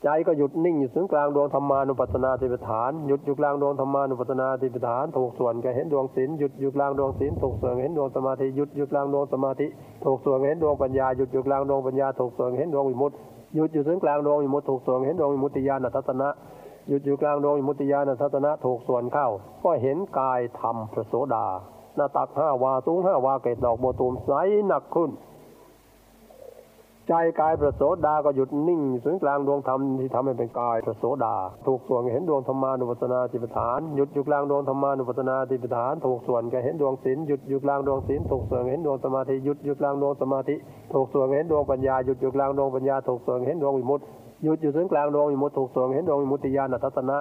[0.04, 9.68] ใจก็หยุดนิ่งอยู่ถึงกลางดวงธรรมานุปัสสนาติปฐานหยุดอยู่กลางดวงธรรมานุปัสสนาติปฐานถูกส่วนก็เห็นดวงศีลหยุดอยู่กลางดวงศีลถูกส่วนเห็นดวงสมาธิหยุดอยู่กลางดวงสมาธิ
[10.06, 13.16] ถูกส่วนเห็นดวงปัญญาหยุดอยู่กลางดวงปัญญาถูกส่วนเห็นดวงวิมุตติ
[13.56, 16.30] หยุดอยู่ถึงกลางดวงวิมุตติถูกส่วนเห็นดวงวิมุตติญาณทัศนะ
[16.88, 19.28] หยุดอยู่กลางดวงวิมุตติญาณทัศนะถูกส่วนเข้า
[19.64, 21.46] ก็เห็นกายธรรมพระโสดา
[21.96, 24.30] หน้าตักห้าวาสูงห้าวาเกตดอกโบตูมใส
[24.68, 25.12] หนักขึ้น
[27.08, 40.56] ใจกายประโสดาก็หยุดนิ่งถึงกลางดวงธรรมที่ทำให้เป็นกายประโสดา ถูกส่วนเห็นดวงธรรมานุปัสสนาติปฐานหยุดอยู่กลางดวงธรรมานุปัสสนาติปฐาน ถูกส่วนก็เห็นดวงศีลหยุดอยู่กลางดวงศีลถูกส่วนเห็นดวงสมาธิหยุดอยู่กลางดวงสมาธิ
[40.94, 44.06] ถูกส่วนเห็นดวงปัญญาหยุดอยู่กลางดวงปัญญาถูกส่วนเห็นดวงวิมุตติ
[44.44, 47.18] หยุดอยู่ถึงกลางดวงวิมุตถูกส่วนเห็นดวงวิมุติญาณทัศนะ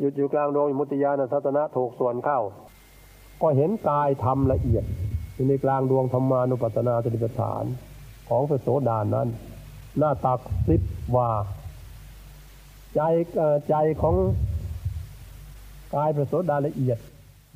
[0.00, 2.40] หยุดอยู่กลางดวงวิมุติญาณทัศนะถูกส่วนเข้า
[3.42, 4.84] ก็เห็นกายธรรมละเอียด
[5.34, 7.64] อยู่ในกลางดวงธรรมานุปัสสนาสติปัฏฐาน
[8.28, 9.28] ของพระโสดานั้น
[9.98, 10.80] หน้าตักสิบ
[11.16, 11.30] ว่า
[12.94, 13.00] ใจ
[13.68, 14.14] ใจของ
[15.94, 16.98] กายพระโสดาละเอียด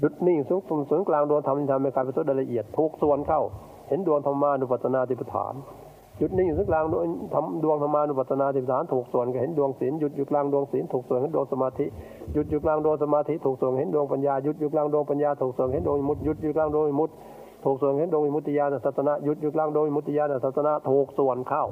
[0.00, 3.42] หยุดนิ่งสูงสูงกลางดวงธรรมที่ทำให้กายพระโสดาละเอียดถูกส่วนเข้า
[3.88, 5.54] เห็นดวงธรรมานุปัสสนาสติปัฏฐาน
[6.18, 11.86] หยุดนิ่งอยู่กลางดวงทำดวงธรรมานุปัสสนาติปฐานถูกส่วนก็เห็นดวงศีลหยุดอยู่กลางดวงศีลถูกส่วนเห็นดวงสมาธิ
[12.34, 17.10] หยุดอยู่กลางดวงสมาธิถูกส่วนเห็นดวงปัญญาหยุดอยู่กลางดวงปัญญาถูกส่วนเห็นดวงมุตหยุดอยู่กลางดวงมุต
[17.64, 21.64] ถูกส่วนเห็นดวงมุตติญาณสัตนะหยุดอยู่กลางดวงมุตติญาณสัตนะถูกส่วนเข้า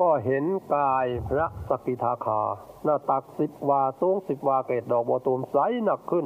[0.00, 2.40] ก็เห็นกายพระสกิทาคา
[2.84, 6.24] หน้าตักสิบวาสูงสิบวาเกตดอกบัวตูมใสหนักขึ้น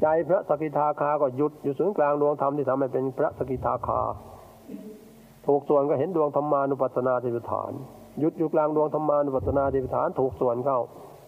[0.00, 4.00] ใจพระสกิทาคาก็หยุดอยู่ศูนย์กลางดวงธรรมที่ทำให้เป็นพระสกิทาคา
[5.46, 7.72] ถูกส่วนก็เห็นดวงธรรมานุปัสสนาติปฐาน
[8.20, 10.78] หยุดอยู่กลางดวงธรรมานุปัสสนาติปฐาน ถูกส่วนเข้า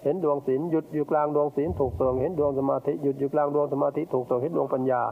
[0.04, 5.02] เห็นดวงศีลหยุดอยู่กลางดวงศีลถูกส่วนเห็นดวงสมาธิหยุดอยู่กลางดวงสมาธิถูกส่วนเห็นดวงปัญญา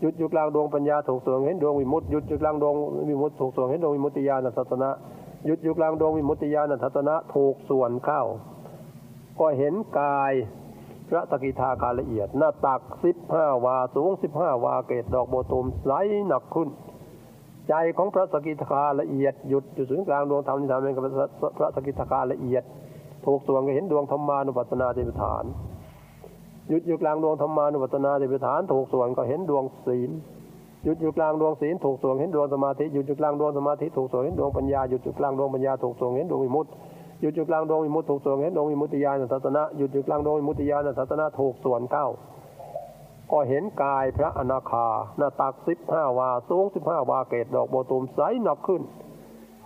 [0.00, 2.74] หยุดอยู่กลางดวงปัญญาถูกส่วนเห็นดวงวิมุตติหยุดอยู่กลางดวง
[3.08, 4.90] วิมุตติถูกส่วนเห็นดวงวิมุตติญาณทัศนะ
[5.46, 8.22] หยุดอยู่กลางดวงวิมุตติญาณทัศนะถูกส่วนเข้า
[9.40, 10.32] ก็เห็นกาย
[11.08, 15.94] พระตะกิทาการละเอียด หน้าตักสิบห้าวาสูงสิบห้าวาเกตดอกโบตุมไหล
[16.26, 16.68] หนักขึ้น
[17.68, 21.02] ใจของพระสกิทาละเอียดหยุดอยู่ศูนย์กลางดวงธรรมที่ทำเป็นกับ
[21.58, 22.62] พระสกิทาละเอียด
[23.26, 25.44] ถูกส่วนก็เห็นดวงธรรมานุปัสสนาเดชฐาน
[26.68, 30.10] หยุดอยู่กลางดวงธรรมานุปัสสนาเดชฐาน ถูกส่วนก็เห็นดวงศีล
[30.84, 36.70] หยุดอยู่กลางดวงศีลถูกส่วนเห็นดวงสมาธิหยุดอยู่กลางดวงสมาธิถูกส่วนเห็นดวงปัญญาหยุดอยู่กลางดวงปัญญาถูกส่วนเห็นดวงวิมุตติ
[37.20, 42.06] หยุดอยู่กลางดวงวิมุตติถูกส่วนเห็นดวงวิมุตติญาณสัตนะหยุดอยู่กลางดวงวิมุตติญาณสัตนะถูกส่วนเก้า
[43.32, 44.86] ก็เห็นกายพระอนาคา
[45.18, 48.82] หน้าตักสิบห้าวาสูงสิบห้าวาเกตดอกโบตูมใสหนักขึ้น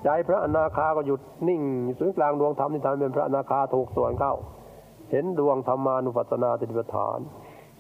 [0.05, 4.35] ใจพระอนาคาก็หยุดนิ่งอยู่ศูนย์กลางดวงธรรมที่ทำเป็นพระอนาคาถูกส่วนเข้า
[5.11, 7.19] เห็นดวงธรรมานุปัสสนาติปฐาน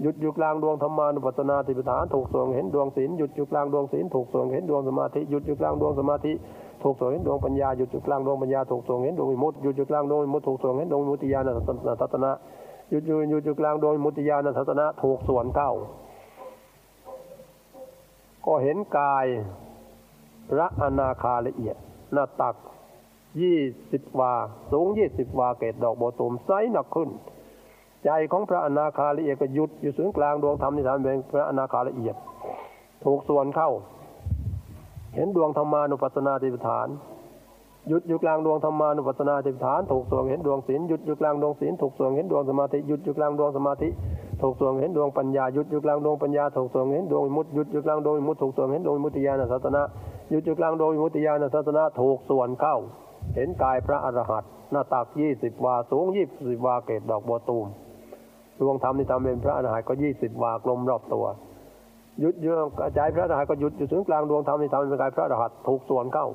[0.02, 6.32] หยุดอยู่กลางดวงธรรมานุปัสสนาติปฐานถูกส่วนเห็นดวงศีลหยุดอยู่กลางดวงศีลถูกส่วนเห็นดวงสมาธิหยุดอยู่กลางดวงสมาธิ
[6.82, 11.48] ถูกส่วนเห็นดวงปัญญาหยุดอยู่กลางดวงปัญญาถูกส่วนเห็นดวงวิมุตติหยุดอยู่กลางดวงวิมุตติถูกส่วนเห็นดวงวิมุตติญาณ
[12.00, 12.32] ทัศนะ
[12.90, 15.72] หยุดอยู่หยุดอยู่กลางดวงมุติญาณทัศนะถูกส่วนเข้า
[18.46, 19.26] ก็เห็นกาย
[20.50, 21.76] พระอนาคาละเอียด
[22.12, 22.54] หน้าตัก
[23.40, 23.58] ยี่
[23.92, 24.34] สิบวา
[24.72, 27.10] สูงยี่สิบวาเกตดอกโบตูมไซหนักขึ้น
[28.04, 32.16] ใจของพระอนาคาละเอียดก็หยุดอยู่ศูนย์กลางดวงธรรมที่ทำเป็นพระอนาคาละเอียด
[33.04, 33.70] ถูกส่วนเข้า
[35.14, 36.88] เห็นดวงธรรมานุปัสสนาติปฐาน
[37.88, 43.88] หยุดอยู่กลางดวงธรรมานุปัสสนาติปฐานถูกส่วนเห็นดวงศีลหยุดอยู่กลางดวงศีลถูกส่วนเห็นดวงสมาธิหยุดอยู่กลางดวงสมาธิ
[44.42, 49.82] ถูกส่วนเห็นดวงปัญญาหยุดอยู่กลางดวงปัญญาถูกส่วนเห็นดวงมุตหยุดอยู่กลางดวงมุตถูกส่วนเห็นดวงมุติญาณสัตนะ
[50.30, 52.76] หยุดอยู่กลางดวงมุติญาณสัตนะถูกส่วนเข้า
[53.34, 57.66] เห็นกายพระอรหันต์หน้าตักยี่สิบวาสูงยี่สิบวาเกตดอกบัวตูม
[58.60, 61.26] ดวงธรรมที่ทำเป็นพระอรหันต์ก็ยี่สิบวากลมรอบตัว
[62.20, 66.26] หยุดเยื่อกระจายพระอรหันต์ก็หยุดอยู่ถึงกลางดวงธรรมที่ทำเป็นกายพระอรหันต์ถูกส่วนเข้า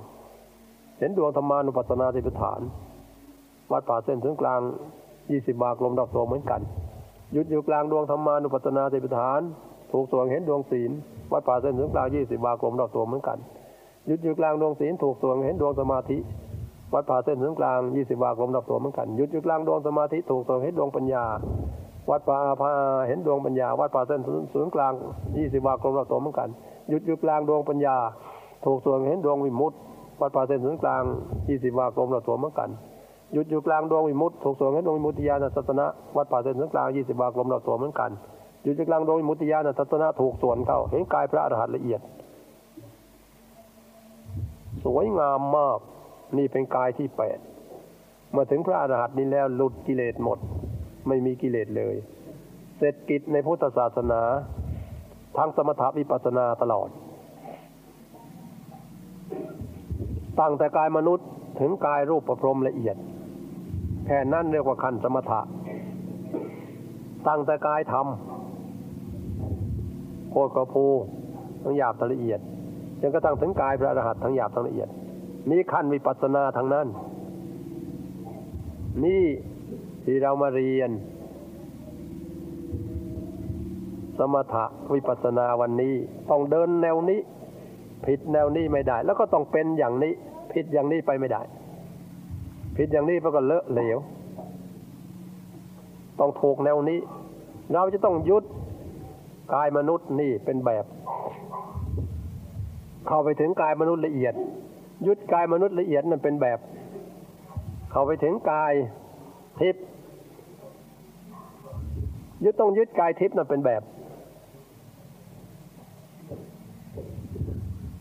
[0.99, 2.59] เห็นดวงธรรมานุปัสสนาติปฐาน
[3.71, 4.61] วัดป่าเส้นถึงกลาง
[5.31, 6.61] ยี่สิบวากลมรอบตัวเหมือนกัน
[7.33, 9.41] หยุดอยู่กลางดวงธรรมานุปัสนาติปฐาน
[9.91, 10.91] ถูกส่วนเห็นดวงศีล
[11.31, 13.37] วัดป่าเส้นถึงกลางยี่สิบวากลมรอบตัวเหมือนกัน
[14.07, 16.17] หยุดอยู่กลางดวงศีลถูกส่วนเห็นดวงสมาธิ
[16.93, 21.25] วัดป่าเส้นถึงกลางยี่สิบวากลมรอบตัวเหมือนกัน หยุดอยู่กลางดวงสมาธิถูกส่วนเห็นดวงปัญญา
[22.09, 22.71] วัดป่าพา
[23.07, 24.21] เห็นดวงปัญญา วัดป่าเส้น
[24.53, 24.93] ศูนย์กลาง
[25.37, 26.49] ยี่สิบวากลมรอบตัวเหมือนกัน
[26.89, 27.97] หยุดอยู่กลางดวงปัญญา
[28.65, 29.77] ถูกส่วนเห็นดวงวิมุตติ
[30.19, 31.03] วัดป่าเส้นศูนย์กลาง
[31.49, 32.69] ยี่สิบวากลมรอบตัวเหมือนกัน
[33.33, 35.85] หยุดอยู่กลางดวงวิมุตติถูกส่วนให้ดวงวิมุตติญาณสัตนะ
[36.17, 38.11] วัดป่าเส้นศูนย์กลางยี่สิบวากลมรอบตัวเหมือนกัน
[38.63, 42.01] หยุดอยู่กลางดวงวิมุตติญาณสัตนะถูกส่วนเข้าเห็นกายพระอรหันต์ละเอียด
[44.83, 45.79] สวยงามมาก
[46.37, 47.39] นี่เป็นกายที่แปด
[48.35, 50.39] มื่อถึงพระอรหันต์นี้แล้วหลุดกิเลสหมด
[51.07, 51.95] ไม่มีกิเลสเลย
[52.77, 54.21] เสร็จกิจในพุทธศาสนา
[55.37, 56.89] ทั้งสมถะวิปัสสนาตลอด
[60.39, 61.27] ตั้งแต่กายมนุษย์
[61.59, 62.95] ถึงกายรูปประพรมละเอียด
[64.05, 65.41] แค่นั้นเรียกว่าคันสมถะ
[67.27, 68.07] ตั้งแต่กายธรรม
[70.31, 70.85] โคตรกระพู
[71.63, 72.39] ทั้งหยาบทั้งละเอียด
[73.01, 74.89] จนกระทั่งถึงกายพระอรหันต์ทั้งหยาบทั้งละเอียด
[75.49, 76.87] มีขั้นวิปัสสนาทั้งนั้น
[79.03, 79.25] นี่
[80.03, 80.91] ที่เรามาเรียน
[84.17, 85.95] สมถะวิปัสสนาวันนี้
[86.29, 87.19] ต้องเดินแนวนี้
[88.05, 90.13] ผิดแนวนี้ไม่ได้ แล้วก็ต้องเป็นอย่างนี้
[90.53, 91.41] ผิดอย่างนี้ไปไม่ได้
[92.77, 93.97] ผิดอย่างนี้มันก็เลอะเหลว
[96.19, 96.99] ต้องถูกแนวนี้
[97.73, 98.43] เราจะต้องยุด
[99.53, 100.85] กายมนุษย์นี่เป็นแบบ
[103.07, 104.33] เข้าไปถึงกายมนุษย์ละเอียด
[105.07, 106.59] ยุดกายมนุษย์ละเอียดนั่นเป็นแบบ
[107.91, 108.73] เข้าไปถึงกาย
[109.59, 109.83] ทิพย์
[112.43, 113.81] ยึดต้องยึดกายทิพย์นั่นเป็นแบบ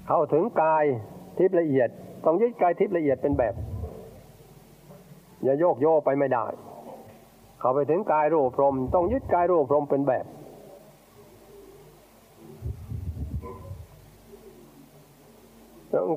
[0.06, 0.84] เข้าถึงกาย
[1.38, 1.88] ทิพย์ละเอียด
[2.24, 3.54] ต้องยึดกายทิพย์ละเอียดเป็นแบบ
[5.42, 6.46] อย่าโยกโยไปไม่ได้
[7.60, 10.26] เข้าไปถึงกายรูปพรม ต้องยึดกายรูปพรมเป็นแบบ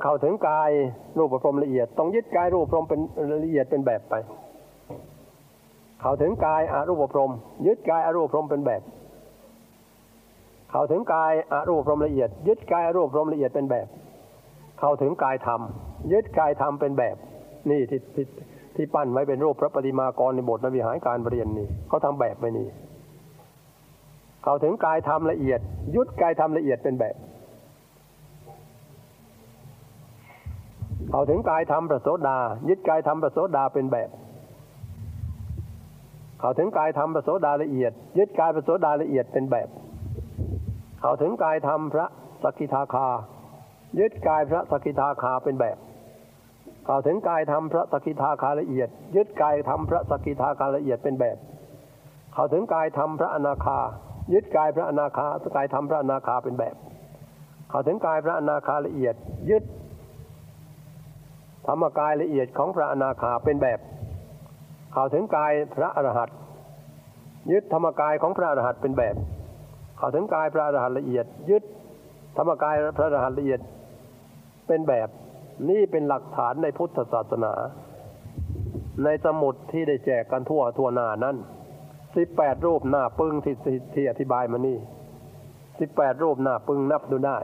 [0.04, 0.70] เข้าถึงกาย
[1.18, 3.00] รูปพรมละเอียด ต้องยึดกายรูปพรมเป็น
[3.44, 4.16] ละเอียดเป็นแบบไป
[6.02, 7.32] เข้าถึงกายอารูปพรม
[7.68, 8.82] ยึดกายอารูปพรมเป็นแบบ
[10.70, 13.88] เข้าถึงกายอารูปพรมละเอียด ยึดกายอารูปพรมละเอียดเป็นแบบ
[14.80, 15.62] เข้าถึงกายธรรม
[16.12, 17.16] ยึดกายธรรมเป็นแบบ
[17.70, 18.26] นี่ที่ที่
[18.76, 22.68] ที่ปั้นไว้เป็นรูปพระปฏิมากรในบทนวิหารการเรียนนี่เขาทำแบบไว้นี่
[24.44, 25.60] เข้าถึงกายธรรมละเอียด
[25.96, 27.16] ยึดกายธรรมละเอียดเป็นแบบ
[31.10, 32.38] เข้าถึงกายธรรมประโสดา
[32.70, 34.10] ยึดกายธรรมประโสดาเป็นแบบ
[36.40, 39.68] เข้าถึงกายธรรมประโสดาละเอียด ยึดกายประโสดาละเอียดเป็นแบบ
[41.06, 42.08] เขาถึงกายธรรมพระ
[42.44, 43.08] สกิทาคา
[44.00, 45.78] ยึดกายพระสกิทาคาเป็นแบบ
[46.86, 51.38] เข้าถึงกายธรรมพระสกิทาคาละเอียด ยึดกายธรรมพระสกิทาคาละเอียดเป็นแบบ
[52.34, 53.80] เข้าถึงกายธรรมพระอนาคา
[54.34, 56.76] ยึดกายพระอนาคากายธรรมพระอนาคาเป็นแบบ
[57.70, 59.16] เข้าถึงกายพระอนาคาละเอียด
[59.50, 59.64] ยึด
[61.68, 63.80] ธรรมกายละเอียดของพระอนาคาเป็นแบบ
[64.94, 66.38] เข้าถึงกายพระอรหันต์
[67.52, 69.18] ยึดธรรมกายของพระอรหันต์เป็นแบบ
[69.98, 71.64] เข้าถึงกายพระอรหันต์ละเอียด ยึด
[72.38, 73.60] ธรรมกายพระอรหันต์ละเอียด
[74.68, 75.10] เป็นแบบ
[75.70, 77.54] นี่เป็นหลักฐานในพุทธศาสนา
[79.04, 81.36] ในสมุดที่ได้แจกกันทั่วทั่วหน้านั้น
[82.16, 83.56] สิบแปดรูปหน้าปึ้งที่
[83.96, 84.78] ที่อธิบายมานี่
[85.80, 87.38] สิบแปดรูปหน้าปึ้งนับดูได้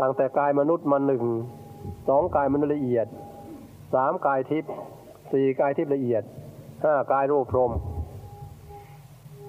[0.00, 1.24] ตั้งแต่กายมนุษย์มาหนึ่ง
[2.08, 3.06] สองกายมนุษย์ละเอียด
[3.94, 4.72] สามกายทิพย์
[5.32, 6.22] สี่กายทิพย์ละเอียด
[6.84, 7.70] ห้ากายรูปพรม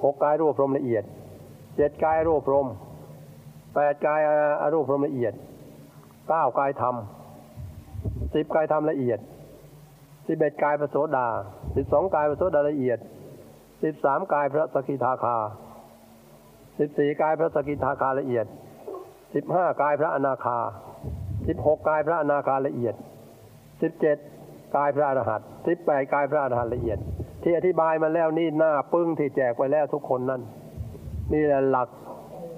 [0.03, 1.03] หกกายรูปพรมละเอียด
[1.77, 2.67] เจ็ดกายรูปพรม
[3.75, 4.21] แปดกาย
[4.61, 5.33] อรูปพรมละเอียด
[6.29, 6.95] เก้ากายธรรม
[8.33, 9.19] สิบกายธรรมละเอียด
[10.27, 11.27] สิบเอ็ดกายพระโสดา
[11.75, 12.99] สิบสองกายพระโสดาละเอียด
[13.83, 15.37] สิบสามกายพระสกิทาคา
[16.79, 18.45] สิบสี่กายพระสกิทาคาละเอียด
[19.33, 20.59] สิบห้ากายพระอนาคา
[21.47, 22.95] สิบหกกายพระอนาคาละเอียด
[23.81, 24.17] สิบเจ็ด
[24.75, 26.99] กายพระอรหันต์สิบแปดกายพระอรหันต์ละเอียด
[27.43, 30.41] ที่อธิบายมาแล้วนี่หน้าปึ้งที่แจกไปแล้วทุกคนนั่น
[31.33, 31.89] นี่แหละหลัก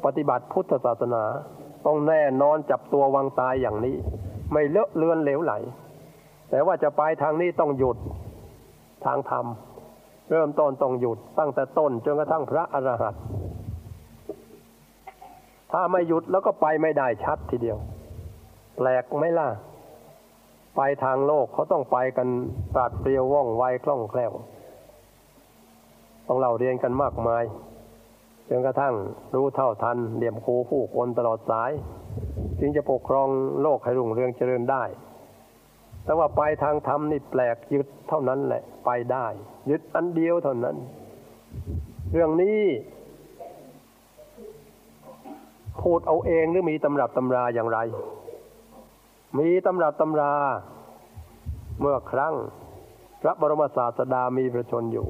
[0.05, 1.23] ปฏิบัติพุทธศาสนา
[1.85, 3.95] ต้องแน่นอนจับตัววางตายอย่างนี้
[4.53, 5.53] ไม่เลอะเลือนเหลวไหล
[6.49, 7.97] แต่ว่าจะไปทางนี้ต้องหยุด
[9.05, 9.45] ทางธรรม
[10.31, 13.21] เริ่มต้นต้องหยุดตั้งแต่ต้นจนกระทั่งพระอรหันต์
[15.71, 17.77] ถ้าไม่หยุดแล้วก็ไปไม่ได้ชัดทีเดียว
[18.77, 19.47] แปลกไหมล่ะ
[20.75, 22.27] ไปทางโลกเขาต้องไปกัน
[22.73, 24.31] ปราดเปรียวว่องไวคล่องแคล่ว
[26.27, 27.43] ต้องเราเรียนกันมากมาย
[28.49, 28.93] จนกระทั่ง
[29.35, 31.71] รู้เท่าทันเหลี่ยมครูผู้คนตลอดสาย
[32.59, 33.27] จึงจะปกครอง
[33.61, 34.83] โลกให้รุ่งเรืองเจริญได้
[36.03, 39.27] แต่ว่าไปทางธรรมนี่แปลกยึดเท่านั้นแหละไปได้
[39.69, 40.75] ยึดอันเดียวเท่านั้น
[42.11, 42.61] เรื่องนี้
[45.81, 47.79] พูดเอาเองหรือมีตำรับตำราอย่างไร
[49.39, 50.33] มีตำรับตำรา
[51.79, 52.33] เมื่อครั้ง
[53.21, 55.07] พระบรมศาสดามีพระชนอยู่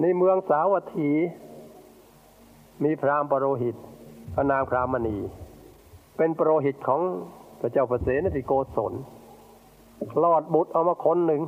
[0.00, 1.10] ในเมืองสาวัตถี
[2.84, 3.76] มีพราหมณ์ปรโรหิต
[4.34, 5.16] พระนางพราหมณี
[6.16, 7.00] เป็นปรโรหิตของ
[7.60, 8.92] พระเจ้าประเสนติโกศล
[10.12, 11.42] คลอดบุตรเอามาคนหนึ่ง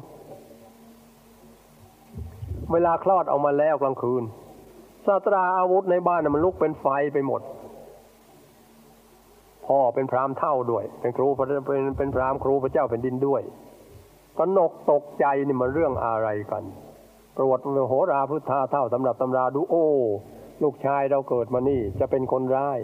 [2.72, 4.22] เวลาคลอดออกมาแล้วกลางคืน
[5.06, 7.40] สาตราอาวุธในบ้านมันลุกเป็นไฟไปหมด
[9.66, 11.48] พ่อเป็นพรามเท่าด้วย เป็นครูเป็น
[11.98, 13.42] เป็นพรามครูพระเจ้าเป็นดินด้วย
[14.38, 16.64] ก็นกตกใจนี่มันเรื่องอะไรกัน
[17.38, 19.86] ตรวจโหราพุทธาเท่าสำหรับตำราดูโอ้
[20.62, 22.78] ลูกชายเราเกิดมานี่ จะเป็นคนร้าย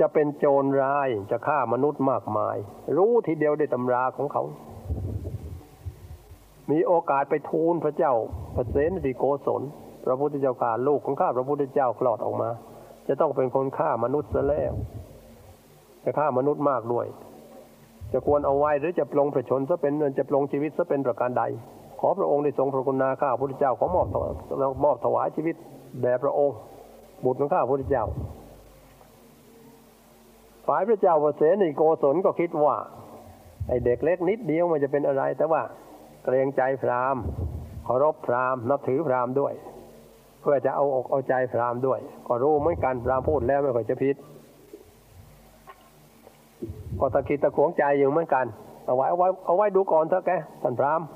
[0.00, 2.56] จะเป็นโจรร้ายจะฆ่ามนุษย์มากมาย
[2.96, 4.42] รู้ทีเดียวได้ตำราของเขา
[6.70, 8.14] มีโอกาสไปทูลพระเจ้า
[8.54, 9.62] พระเสนติโกศล
[10.04, 12.50] พระพุทธเจ้าการลูกของข้าพระพุทธเจ้าคลอดออกมา
[13.08, 14.72] จะต้องเป็นคนฆ่ามนุษย์ซะแล้ว
[16.04, 17.06] จะฆ่ามนุษย์มากด้วย
[18.12, 21.42] จะควรเอาไว้หรือจะปลงประชนซะเป็นจะปลงชีวิตซะเป็นประการใด
[22.04, 24.06] ขอพระองค์ได้ทรงพระกุณาข้าพระพุทธเจ้าขอมอบ
[24.84, 25.56] มอบถวายชีวิต
[26.02, 26.56] แด่พระองค์
[27.24, 28.04] บุตรของข้าพระพุทธเจ้า
[30.66, 32.76] ฝ่ายพระเจ้าประเสนิโกศลก็คิดว่า
[33.68, 35.62] ไอเด็กเล็กนิดเดียวมันจะเป็นอะไร แต่ว่า
[36.24, 37.22] เกรงใจพราหมณ์
[37.84, 39.54] เคารพพราหมณ์นับถือพราหมณ์ด้วย
[40.40, 44.16] เพื่อจะเอาอกเอาใจพราหมณ์ด้วย ก็รู้เหมือนกันพราหมณ์พูดแล้วไม่ค่อยจะผิด
[47.00, 48.46] ก็ตะกิดตะขวงใจอยู่เหมือนกัน
[48.84, 50.30] เอาไว้เอาไว้เอาไว้ดูก่อนเถอะแก
[50.62, 51.06] ท่านพราหมณ์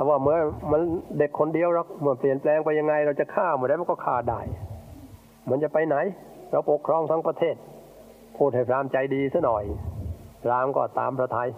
[0.00, 0.38] ถ้าว่าเมื่อ
[0.72, 0.82] มัน
[1.18, 4.40] เด็กคนเดียวเราเมื่อเปลี่ยนแปลงไปยังไง เราจะฆ่าเมื่อไรมันก็ฆ่าได้
[5.50, 5.96] มันจะไปไหน
[6.50, 7.56] เราปกครองทั้งประเทศ
[8.36, 9.64] พูดให้พรามใจดีซะหน่อย
[10.42, 11.48] พรามก็ตามพระทยัย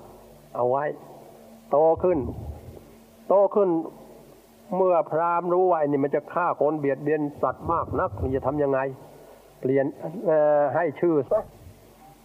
[0.57, 0.85] เอาไว้
[1.70, 2.18] โตขึ้น
[3.29, 3.68] โตขึ้น
[4.76, 8.81] เมื่อพรามรู้ว่านี่มันจะฆ่าคนเบียดเบียนสัตว์มากนักมันจะทำยังไง
[9.61, 9.87] เปลี่ยน
[10.74, 11.40] ให้ชื่อซะ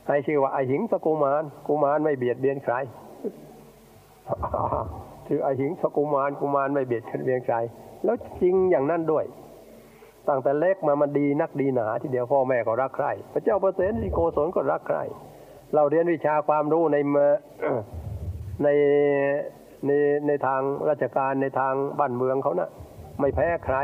[0.07, 2.75] ให้ชื่อว่าไอหิงสกุมารกุมารไม่เบียดเบียนใคร
[5.27, 7.57] ชื่อไอหิงสกุมารกุมารไม่เบียดเบียนใคร
[8.03, 9.25] แล้วจริงอย่างนั้นด้วย
[10.27, 14.99] ตั้งแต่เล็กมามันดีนักดีหนาทีเดียวพ่อแม่ก็รักใครพระเจ้าประเสนที่โกศลก็รักใคร
[15.73, 16.97] เราเรียนวิชาความรู้ใน
[18.63, 18.67] ใน
[19.85, 19.91] ใน
[20.27, 22.69] ในทางราชการในทางบ้านเมืองเขานะ่ะ
[23.19, 23.77] ไม่แพ้ใคร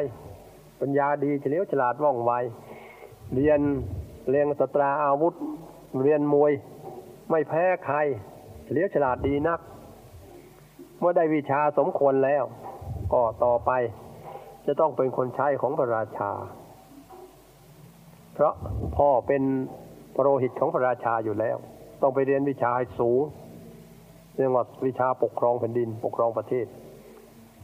[0.82, 2.32] ปัญญาดีเฉลียวฉลาดว่องไว
[3.36, 3.60] เรียน
[4.30, 5.34] เรียนสตราอาวุธ
[6.04, 6.52] เรียนมวย
[7.30, 7.98] ไม่แพ้ใคร
[8.66, 9.60] เฉลียวฉลาดดีนัก
[11.02, 12.43] เมื่อได้วิชาสมควรแล้ว
[13.14, 13.72] ก็ต่อไป
[14.66, 16.32] จะต้องเป็นคนใช้ของพระราชา
[18.34, 18.54] เพราะ
[18.97, 19.43] พ่อเป็น
[20.16, 21.58] ปรหิตของพระราชาอยู่แล้ว
[22.02, 23.22] ต้องไปเรียนวิชาสูง
[24.36, 26.66] เรียกว่าวิชาปกครองแผ่นดิน ปกครองประเทศ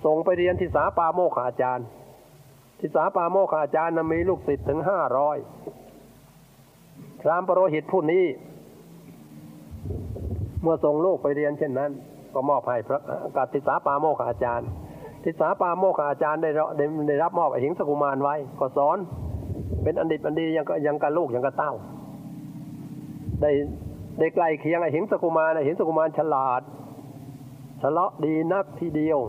[0.05, 1.87] ส่งไปเรียนที่สาปาโมกอาจารย์
[2.79, 5.37] ที่สาปาโมกอาจารย์นมีลูกศิษย์ถึงห้าร้อย
[7.21, 8.25] พรามปรโรหิตผู้นี้
[10.61, 11.91] เมื่อส่งลูกไปเรียนเช่นนั้น
[12.37, 12.99] ก็มอบให้พระ
[13.35, 14.69] กติสาปาโมกอาจารย์
[15.23, 18.97] ทิสาปาโมกอาจารย์ได้รับได้ได้รับมอบไอหิงสกุมารไว้ ก็สอน
[19.83, 21.73] เป็นอันดิบอันดียังก็ยังกับลูกยังกับเต้า
[23.41, 23.51] ได้
[24.19, 26.61] ได้ใกล้เคียงไอหิงสกุมารไอหิงสกุมารฉลาด
[27.81, 29.19] ฉลาะดีนักทีเดียว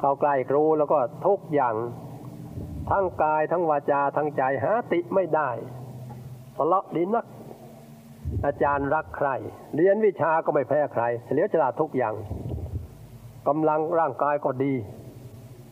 [0.00, 1.74] เข้าใกล้ครูแล้วก็ทุกอย่าง
[2.90, 5.50] ทั้งกายทั้งวาจาทั้งใจหาติไม่ได้
[6.56, 7.24] ฉลาะดีนัก
[8.46, 9.28] อาจารย์รักใคร
[9.76, 12.14] เรียนวิชาก็ไม่แพ้ใครเฉลียวฉลาดทุกอย่าง
[13.48, 14.74] กำลังร่างกายก็ดี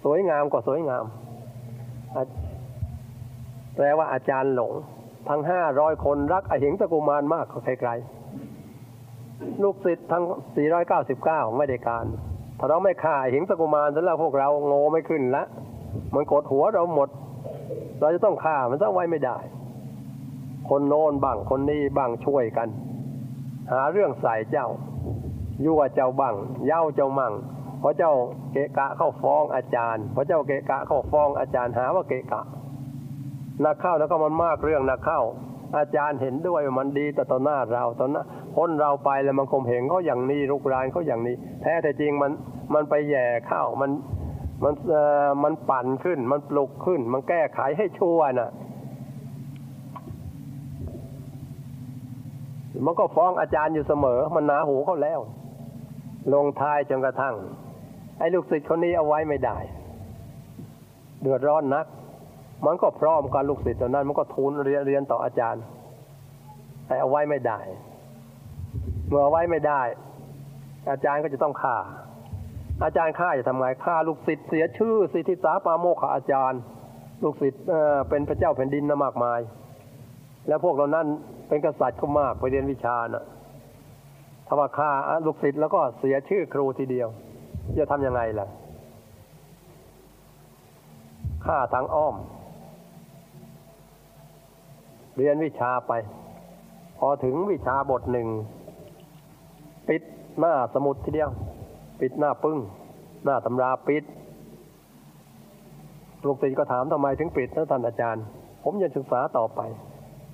[0.04, 1.04] สวยงามก็สวยงาม
[3.74, 4.72] แปลว่าอาจารย์หลง
[5.28, 10.24] ทั้งห้าร้อยคนรักอหิงสกุมารมากกว่าใครๆลูกศิษย์ทั้ง
[10.56, 12.06] สี่ร้อยเก้าสิบเก้าไม่ได้การ
[12.58, 15.44] ถ้าเราไม่ฆ่าอหิงสกุมารแล้วพวกเราโง่ไม่ขึ้นละ
[16.14, 17.08] มันกดหัวเราหมด
[18.00, 19.36] เราจะต้องฆ่ามันต้องไว้ไม่ได้
[20.68, 22.68] คนโน้นบ้างคนนี้บ้างช่วยกัน
[23.72, 24.68] หาเรื่องใส่เจ้า
[25.64, 26.34] ยั่วเจ้าบ้าง
[26.66, 27.32] เย้าเจ้ามั่ง
[27.80, 28.12] เพราะเจ้า
[28.52, 32.42] เกะกะเข้าฟ้องอาจารย์เพราะเจ้าเกะกะเข้าฟ้องอาจารย์หาว่าเกะกะ
[33.64, 35.20] นักเข้าแล้วก็มันมากเรื่องนักเข้า
[35.78, 42.32] อาจารย์เห็นด้วยมันดีแต่ต่อหน้าเราตอนนั้นพ้นเราไปแล้วมันคมเหงเขาอย่างนี้ลุกรานเขาอย่างนี้ แท้แต่จริงมัน
[42.74, 43.90] มันไปแย่เข้ามัน
[44.64, 48.50] มันเอ่อมันปั่นขึ้น มันปลุกขึ้น มันแก้ไขให้ชั่วน่ะ
[52.84, 55.20] มันก็ฟ้องอาจารย์อยู่เสมอ มันหนาหูเขาแล้ว
[56.34, 57.34] ลงท้ายจนกระทั่ง
[58.18, 59.58] ไอ้ลูกศิษย์คนนี้เอาไว้ไม่ได้
[61.20, 61.86] เดือดร้อนนัก
[62.66, 65.62] มันก็พร้อมกันลูกศิษย์ตอนนั้น มันก็ทูลเรียนเรียนต่ออาจารย์
[66.86, 67.58] แต่เอาไว้ไม่ได้
[69.08, 69.82] เมื่อเอาไว้ไม่ได้
[70.90, 71.76] อาจารย์ก็จะต้องฆ่า
[72.84, 76.60] อาจารย์ฆ่าจะทำไงฆ่าลูกศิษย์เสียชื่อสิทธิสาปาโมกขอาจารย์
[77.22, 79.40] ลูกศิษย์เอ่อเป็นพระเจ้าแผ่นดินนะมากมาย
[80.48, 81.06] แล้วพวกเรานั้น
[81.48, 83.24] เป็นกษัตริย์ก็มากไปเรียนวิชาน่ะ
[84.46, 84.90] ถ้าว่าฆ่า
[85.26, 87.08] ลูกศิษย์แล้วก็เสียชื่อครูทีเดียว
[87.78, 88.46] จะทำยังไงล่ะ
[91.46, 92.14] ฆ่าทางอ้อม
[95.16, 95.92] เรียนวิชาไป
[96.98, 98.28] พอถึงวิชาบทหนึ่ง
[99.88, 100.02] ปิด
[100.38, 101.30] หน้าสมุดทีเดียว
[102.00, 102.58] ปิดหน้าปึ้ง
[103.24, 104.04] หน้าตำราปิด
[106.24, 108.24] ลูกศิษย์ก็ถามทำไมถึงปิดนะท่านอาจารย์
[108.62, 109.60] ผมยังศึกษาต่อไป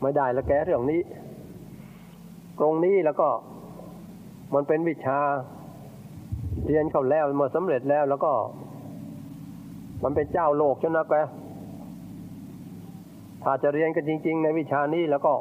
[0.03, 1.01] ไม่ได้แล้วแกเรื่องนี้
[2.59, 3.29] ตรงนี้แล้วก็
[4.55, 5.19] มันเป็นวิชา
[6.67, 8.33] เรียนเข้าแล้วเมื่อสำเร็จแล้วแล้วก็
[10.05, 11.15] มันเป็นเจ้าโลกใช่ไหมแก
[13.43, 15.35] ถ้าจะเรียนกันจริง ๆ ในวิชานี้แล้วก็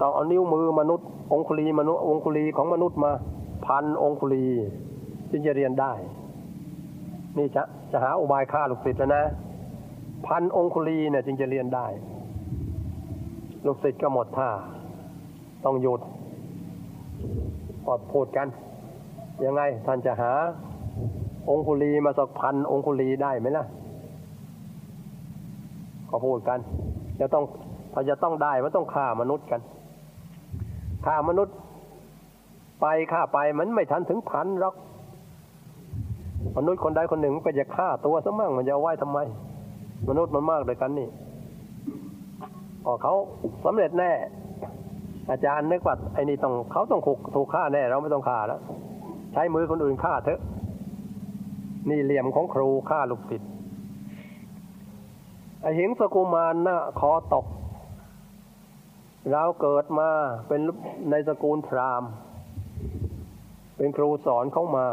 [0.00, 3.12] ต้องเอานิ้วมือมนุษย์ องคุลีมนุษย์องคุลีของมนุษย์มา
[3.66, 4.46] พันองคุลี
[5.30, 5.92] จึงจะเรียนได้
[7.38, 7.62] นี่จะ
[7.92, 9.24] จะหาอุบายฆ่าลูกศิษย์แล้วนะ
[10.26, 11.86] พันองคุลีเนี่ยจึงจะเรียนได้
[13.66, 14.48] ลูกศิษย์ก็หมดท่า
[15.64, 16.00] ต้องหยุด
[17.84, 18.46] พอพูดกัน
[19.44, 20.32] ยังไงท่านจะหา
[21.50, 23.64] องคุลีมาสักพันองคุลีได้ไหมล่ะ
[26.10, 26.58] ก็พูดกัน
[27.20, 27.44] จะต้อง
[27.92, 29.60] ถ้าจะต้องได้มันต้องฆ่ามนุษย์กัน
[31.06, 31.54] ฆ่ามนุษย์
[32.80, 34.74] ไปฆ่าไปมันไม่ทันถึงพันหรอก
[36.56, 39.18] มนุษย์คนใดคนหนึ่งก็จะฆ่าตัวซะมั่งมันจะเอาไว้ทำไม
[40.08, 41.08] มนุษย์มันมากเลยกันนี่
[42.86, 43.14] อ๋อเขา
[43.64, 44.12] สำเร็จแน่
[45.30, 48.60] อาจารย์นึกว่าไอ้นี่ต้องเขาต้องถูกถูกฆ่าแน่ เราไม่ต้องฆ่าแล้ว
[49.32, 50.40] ใช้มือคนอื่นฆ่าเถอะ
[51.90, 53.50] นี่เหลี่ยมของครูฆ่าลูกศิษย์
[55.62, 57.46] ไอหิงสกุมารนะคอตก
[59.32, 60.08] เราเกิดมา
[60.48, 60.60] เป็น
[61.10, 62.10] ในสกุลพราหมณ์
[63.76, 64.86] เป็นครูสอนเขามา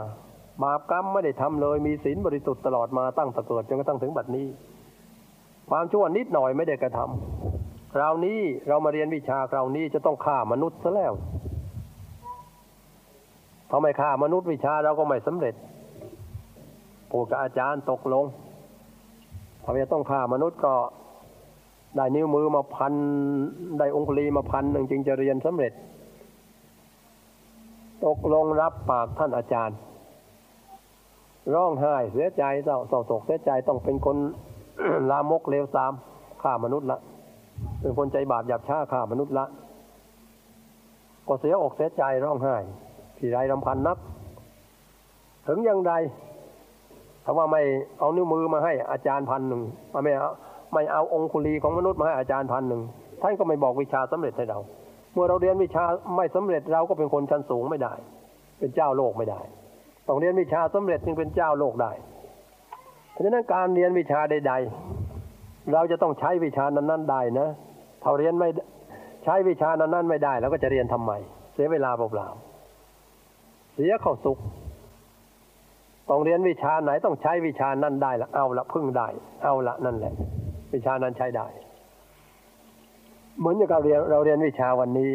[0.63, 4.47] บาปกรรมไม่ได้ทำเลย มีศีลบริสุทธิ์ตลอดมาตั้งแต่เกิดจนกระทั่งถึงบัดนี้
[5.69, 11.13] ความชั่วนิดหน่อยไม่ได้กระทำ คราวนี้เรามาเรียนวิชาคราวนี้จะต้องฆ่ามนุษย์ซะแล้ว
[13.69, 15.55] พอไม่ฆ่ามนุษย์วิชาเราก็ไม่สำเร็จ
[17.11, 18.25] พูดกับอาจารย์ตกลง
[19.63, 20.73] พอจะต้องฆ่ามนุษย์ก็
[21.95, 22.93] ได้นิ้วมือมาพัน
[23.79, 25.73] ได้องคุลีมาพันหนึ่งจึงจะเรียนสำเร็จ
[28.05, 29.77] ตกลงรับปากท่านอาจารย์
[31.53, 34.17] ร้องไห้เสียใจเศร้าเศร้าโศกเสียใจต้องเป็นคน
[35.11, 35.93] ลามกเลวทราม
[36.41, 36.99] ฆ่ามนุษย์ละ
[37.81, 39.45] เป็นคนใจบาปหยาบช้าฆ่ามนุษย์ละ
[41.27, 42.55] ก็เสียอกเสียใจร้องไห้
[43.17, 43.97] ที่ไรรำพันนัก
[45.47, 45.93] ถึงยังใด
[47.23, 47.61] ถ้าว่าไม่
[47.99, 50.29] เอานิ้วมือมาให้อาจารย์พันหนึ่งไม่เอา
[50.73, 52.81] ไม่เอาองคุลีของมนุษย์มาให้อาจารย์พันหนึ่ง
[53.21, 54.59] ท่านก็ไม่บอกวิชาสำเร็จให้เรา
[55.13, 55.83] เมื่อเราเรียนวิชา
[56.15, 57.93] ไม่สำเร็จเราก็เป็นคนชั้นสูงไม่ได้
[58.59, 59.41] เป็นเจ้าโลกไม่ได้
[60.07, 61.91] ต้องเรียนวิชาสำเร็จจึงเป็นเจ้าโลกได้
[63.11, 65.06] เพราะฉะนั้นการเรียนวิชาใด ๆ
[65.73, 67.47] เราจะต้องใช้วิชานั้นๆได้นะ
[68.03, 68.49] ถ้าเรียนไม่
[69.23, 71.11] ใช้วิชานั้นนั้นไม่ได้แล้วก็จะเรียนทำไม
[71.53, 74.37] เสียเวลาเปล่าๆเสียเข้าสุข
[76.09, 79.07] ต้องเรียนวิชาไหนต้องใช้วิชานั้นได้ละเอาละพึ่งได้
[79.43, 80.13] เอาละนั่นแหละ
[80.73, 81.47] วิชานั้นใช้ได้
[83.39, 85.11] เหมือนอย่างเราเรียนเราเรียนวิชาวันนี้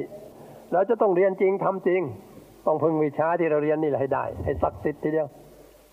[0.72, 2.02] เราจะต้องเรียนจริงทำจริง
[2.66, 5.28] ต้องพึ่งวิชาที่เราเรียนนี่แหละให้ได้ ให้ศักดิ์สิทธิ์ทีเดียว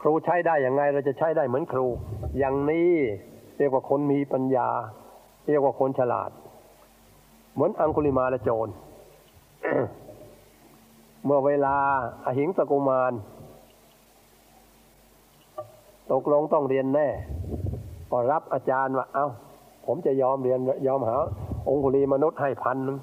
[0.01, 1.88] ครูใช้ได้อย่างไงเราจะใช้ได้เหมือนครู
[2.39, 2.93] อย่างนี้
[3.60, 4.70] เรียกว่าคนมีปัญญา
[5.47, 6.32] เรียกว่าคนฉลาด
[7.53, 8.68] เหมือนอังคุลิมาและโจร
[11.26, 11.76] เมื่อเวลา
[12.26, 13.14] อาหิงสกุมาร
[16.12, 17.07] ตกลงต้องเรียนแน่
[18.12, 19.28] ก็รับอาจารย์ว่า เอา้า
[19.86, 21.16] ผมจะยอมเรียนยอมหา
[21.70, 22.97] องคุลีมนุษย์ให้พันนึง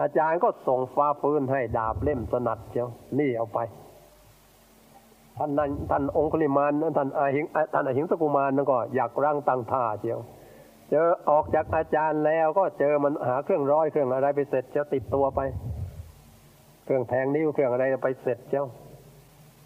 [0.00, 3.58] อาจารย์ก็ส่งฟ้าปืนให้ดาบเล่มสนัดเจ้านี่เอาไป
[5.42, 10.20] ท่านนั้นท่านองคุลิมานท่านอาหิงท่านอาหิงสกุมารนั่นก็อยากร่างตั้งท่าเจียว
[10.90, 15.40] เจอออกจากอาจารย์แล้วก็เจอมันหาเครื่องร้อยเครื่องอะไรไปเสร็จจะติดตัวไป
[16.84, 18.66] เครื่องแทงนิ้วเครื่องอะไรไปเสร็จเจ้า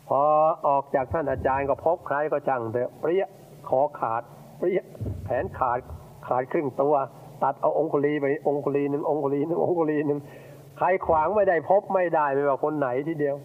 [0.08, 0.22] พอ
[0.68, 3.26] ออกจากท่านอาจารย์ก็พบใครก็จังเถอะเปรี้ย
[3.68, 4.22] คอขาด
[4.58, 4.82] เปรี้ย
[5.26, 5.78] แขนขาด
[6.26, 6.94] ขาดครึ่งตัว
[7.42, 10.20] ตัดเอาองคุลีไปองคุลีหนึ่งองคุลีหนึ่งองคุลีหนึ่ง
[10.78, 13.36] ใครขวางไม่ได้พบไม่ได้ไม่ว่าคนไหนทีเดียว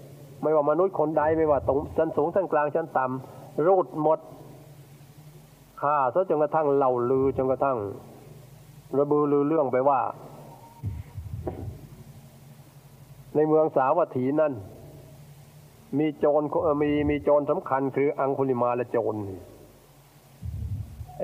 [0.41, 4.19] ไม่ว่ามนุษย์คนใดไม่ว่าตรงชั้นสูงชั้นกลางชั้นต่ำรูดหมด
[5.81, 7.77] ฆ่าซะจนกระทั่งเหล่าลือจนกระทั่ง
[8.99, 9.99] ระบือลือเรื่องไปว่า
[13.35, 14.53] ในเมืองสาวัตถีนั่น
[15.99, 16.41] มีโจร
[16.81, 19.15] มีมีโจรสำคัญคืออังคุลิมาและโจร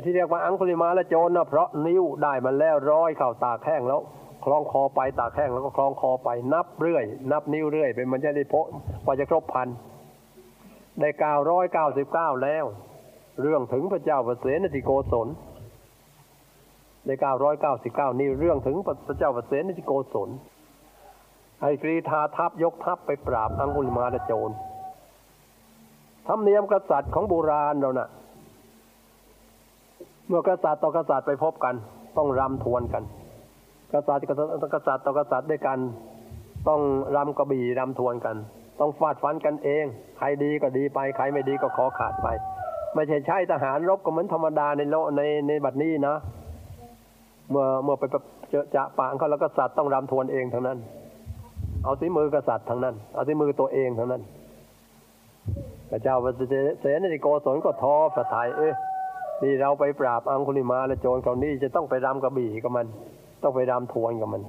[0.05, 4.01] ที่เรียกว่าอังคุลิมาและโจรนะเพราะนิ้วได้มาแล้วร้อยเข่าตาแห้งแล้ว
[4.45, 8.65] คล้องคอไปตากแห้งแล้วก็คล้องคอไปนับเรื่อย นับนิ้วเรื่อยเป็นมันจะได้พบ
[9.03, 9.67] กว่าจะครบพัน
[10.99, 12.65] ได้เก้าร้อยเก้าสิบเก้าแล้ว
[13.41, 15.27] เรื่องถึงพระเจ้าประเสนติโกศล
[17.05, 18.77] ได้เก้าร้อยเก้าสิบเก้านี่เรื่องถึง
[19.07, 20.29] พระเจ้าประเสนติโกศล
[21.61, 24.51] ไอ้กรีธาทัพยกทัพไปปราบอังคุลิมาและโจร
[26.27, 28.09] ธรรมเนียมกษัตริย์ของโบราณเรานะ่ะ
[30.27, 31.75] เมื่อกษัตริย์ต่อกษัตริย์ไปพบกัน
[32.17, 33.03] ต้องรำทวนกัน
[33.93, 35.79] กษัตริย์กษัตริย์กษัตริย์ต่อกษัตริย์ด้วยกัน
[36.67, 36.81] ต้อง
[37.15, 38.35] รำกระบี่รำทวนกัน
[38.79, 39.85] ต้องฟาดฟันกันเอง
[40.17, 42.27] ใครดีก็ดีไป ใครไม่ดีก็ขอขาดไป
[42.95, 46.15] ไม่ใช่ใช้ทหารรบก็เหมือนธรรมดาในโลกในในบัดนี้นะ
[47.49, 48.03] เมื่อเมื่อไป
[48.49, 50.79] เจอจะปางเขาแล้วกษัตริย์ต้องรำทวนเองทั้งนั้น
[51.83, 54.21] เอาสีมือกษัตริย์ทั้งนั้น เอาสีมือตัวเองทั้งนั้น
[55.89, 56.15] พระเจ้า
[56.79, 58.73] เสนติโกศลก็ท้อพระทัยเอ้ย
[59.43, 62.87] นี่เราไปปราบอังคุลิมาและโจรคราวนี้จะต้องไปรำกระบี่กับมัน
[63.45, 64.43] ต้องไปรำทวนกับมัน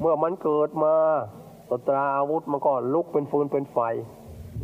[0.00, 0.94] เมื่อมันเกิดมา
[1.70, 3.78] สตราอาวุธมันก็ลุกเป็นฟืนเป็นไฟ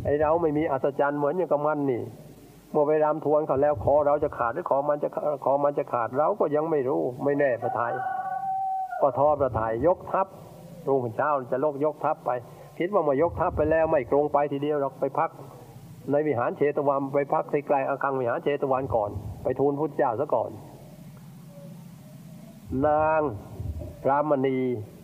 [0.03, 2.03] ไอเราไม่มีอัศจรรย์เหมือนอย่างกับมันนี่
[2.71, 5.09] เมื่อไปรำทวนเขาแล้วคอเราจะขาดหรือคอมันจะ
[5.43, 7.93] คอมันจะขาดเราก็ยังไม่รู้ไม่แน่พระทัย
[9.01, 10.27] ก็ท้อพระทัยยกทัพ
[10.87, 12.31] รุ่งเช้าจะลกยกทัพไป
[12.79, 15.29] คิดว่ามายกทัพไปแล้วไม่กรงไปทีเดียวเราไปพัก
[16.11, 19.09] ในวิหารเชตวันไปพักไกลๆอาคังวิหารเชตวันก่อน
[19.43, 20.49] ไปทูลพุทธเจ้าซะก่อน
[22.87, 23.21] นาง
[24.03, 24.57] พระมณี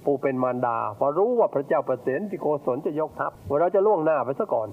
[0.05, 4.68] ปูเป็นมารดาพอรู้ว่าพระเจ้าประเสนที่โกศลจะยกทัพว่าเราจะล่วงหน้าไปซะก่อน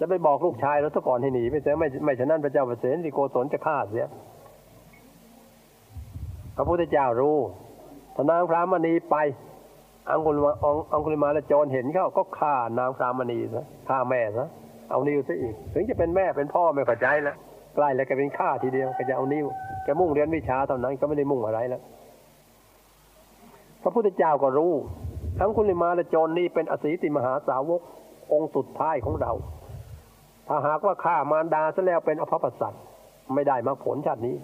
[0.00, 4.06] จะไปบอกลูกชายเราซะก่อนให้หนีไปเสียไม่ไม่ฉะนั้นพระเจ้าประเสนที่โกศลจะฆ่าเสีย
[6.56, 7.38] พระพุทธเจ้ารู้
[8.16, 9.16] พนางพระมณีไป
[10.10, 10.52] อังคุลมา
[10.92, 14.48] อังคุลมาและจรเห็นเขาก็ฆ่านางพรามณีซะฆ่าแม่ซะ
[14.90, 17.36] เอานิ้วซะอีก ถึงจะเป็นแม่เป็นพ่อไม่เข้าใจแล้ว
[17.74, 19.46] ใกล้แล้วแกเป็นฆ่าทีเดียวแกจะเอานิ้ว
[19.84, 21.82] แกมุ่งเรียนวิชาเท่านั้นก็ไม่ได้มุ่งอะไรแล้ว
[23.82, 24.72] พระพุทธเจ้าก็รู้
[25.38, 27.80] ทั้งคุณลิมาและโจรนี่เป็นอสีติมหาสาวก
[28.32, 29.32] องค์สุดท้ายของเรา
[30.48, 32.74] ถ้าหากว่าฆ่ามารดาซะแล้วเป็นอภปสัต
[33.34, 34.36] ไม่ได้มาผลชาตินี้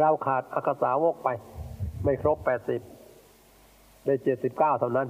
[0.00, 1.28] เราขาดอักษาวกไป
[2.04, 2.80] ไม่ครบแปดสิบ
[4.06, 5.08] ได้เจ็ดสิบเก้าเท่านั้น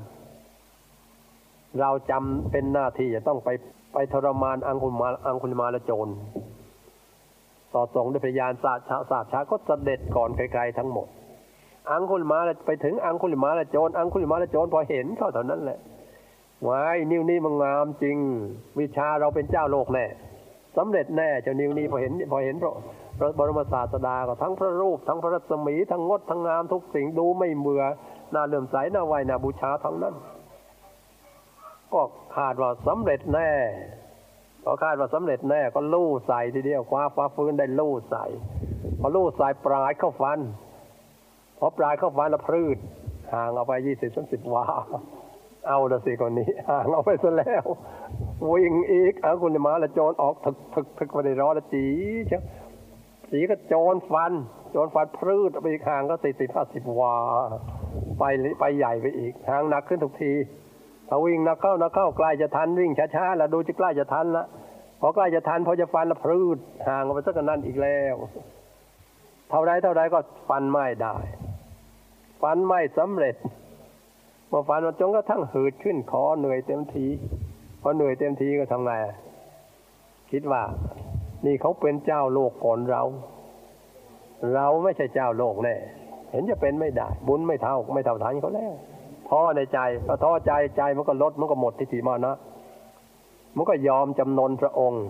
[1.81, 3.49] เราจำเป็นหน้าที่จะต้องไป
[3.95, 6.09] ไปทรมานอังคุมาอังคุลมาละโจร
[7.75, 11.07] ต่อส่งด้วยพยานศาสตร์ชาศาชาก็เสด็จก่อนไกลๆทั้งหมด
[11.91, 15.79] อังคุลมาไปถึงอังคุลมาละโจรอังคุลมาละโจรพอเห็นเขาเท่านั้นแหละ
[16.69, 18.17] วายนิ้วนี้มันงามจริง
[18.79, 20.07] วิชาเราเป็นเจ้าโลกแน่
[20.77, 22.73] สำเร็จแน่เจ้านิ้วนี้พอเห็นพอเห็นพระ
[23.19, 27.83] พระบรมศาสดาก็ทั้งพระรูป ทั้งพระรัศมีทั้งงดทั้งงามทุกสิ่งดูไม่เบื่อ
[28.35, 30.15] น่าเลื่อมใสน่าไหวน่าบูชาทั้งนั้น
[31.95, 32.03] ก็
[32.37, 33.51] คาดว่าสำเร็จแน่
[34.65, 38.25] พอคาดว่าสำเร็จแน่ก็ลู่ใส่ทีเดียวคว้าฟ้าฟื้นได้ลู่ใส่
[39.01, 40.41] พอลู่ใส่ปลายเข้าฟัน
[41.59, 42.79] พอปลายเข้าฟันแล้วพืช
[43.33, 44.65] ห่างเอาไปยี่สิบสามสิบวา
[45.67, 47.65] เอาละสิคนนี้ห่างเอาไปซะแล้ว
[48.53, 51.87] วิ่งอีกเอาคุณมาละโจรออกถึกถึกถึกไปในร้อละจี
[52.27, 52.43] เชียว
[53.31, 54.33] สีก็โจรฟัน
[54.73, 57.15] โยนฟันพรืดไปอีกห่างก็สี่สิบห้าสิบวา
[58.19, 58.25] ไป
[58.61, 60.33] ไปใหญ่ไปอีกห่างหนักขึ้นทุกที
[61.09, 64.45] ถ้าวิ่งนักเข้านักเข้าใกล้จะทันวิ่งช้าๆแล้วดูจะใกล้จะทันละ
[65.01, 68.15] พอใกล้จะทันพอจะฟันแล้วพรืดห่างออกไปสักนั้นอีกแล้ว
[69.51, 71.17] เท่าไรเท่าไรก็ฟันไม่ได้
[72.43, 73.37] ฟันไม่สำเร็จ
[74.49, 77.07] เมื่อฟันมันจนกระทั่งหืดขึ้นคอเหนื่อยเต็มที
[77.83, 78.93] พอเหนื่อยเต็มทีก็ทำไง
[80.31, 80.63] คิดว่า
[81.47, 83.03] นี่เขาเป็นเจ้าโลกก่อนเรา
[84.55, 85.77] เราไม่ใช่เจ้าโลกแน่
[86.31, 88.75] เห็นจะเป็นไม่ได้ บุญไม่เท่า ไม่เท่าทันเขาแล้ว
[89.29, 92.35] ท้อในใจพอท้อใจใจมันก็ลดมันก็หมดทิฏฐิมานะ
[93.57, 95.05] มันก็ยอมจำนนพระองค์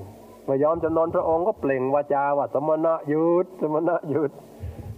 [0.45, 4.33] เมื่อยอมจำนนพระองค์ก็เปล่งวาจาว่าสมณะหยุดสมณะหยุด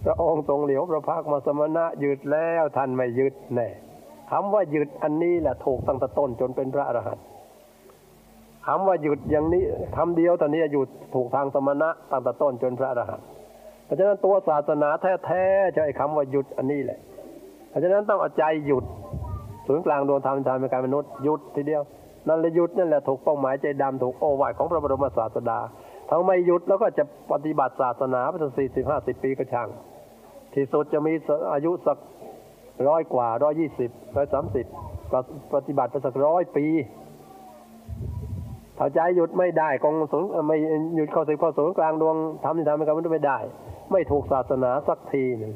[0.05, 3.69] พระองค์ทรงเหลียวพระพักมาสมณะหยุดแล้วท่านไม่หยุดแน่
[4.31, 7.25] คำว่าหยุดอันนี้แหละถูกตั้งแต่ต้นจนเป็นพระอรหันต์
[8.67, 9.63] คำว่าหยุดอย่างนี้
[9.97, 13.25] คำเดียวตอนนี้หยุดถูกทางสมณะตั้งแต่ต้นจนพระอรหันต์
[13.85, 14.89] เพราะฉะนั้นตัวศาสนา
[15.25, 16.99] แท้ๆจะไอ้คำว่าหยุดอันนี้แหละ
[17.69, 18.85] เพราะฉะนั้นต้องเอาใจหยุด
[19.67, 21.83] ศูนย์กลางดวงธรรมทางเป็นการมนุษย์หยุดทีเดียว
[22.27, 25.59] นั่นแหละหยุดนั่นแหละถูกเป้าหมายใจดำถูกโอวาทของพระบรมศาสดา
[26.07, 29.69] ถ้าไม่หยุดแล้วก็จะปฏิบัติศาสนาไปถึงสี่สิบห้าสิบปีก็ช่าง
[30.53, 31.13] ที่สุดจะมี
[31.53, 31.97] อายุสัก
[32.87, 34.65] ร้อยกว่าร้อยยี่สิบร้อยสามสิบ
[35.53, 36.65] ปฏิบัติไปสักร้อยปี
[38.77, 40.57] ถ้าใจหยุดไม่ได้กองศูนย์ไม่
[40.95, 43.37] หยุดเข้าสิบข้าศูนย์กลางดวงทำที่ทำให้กันมันไม่ได้
[43.91, 45.53] ไม่ถูกศาสนาสักทีหนึ่ง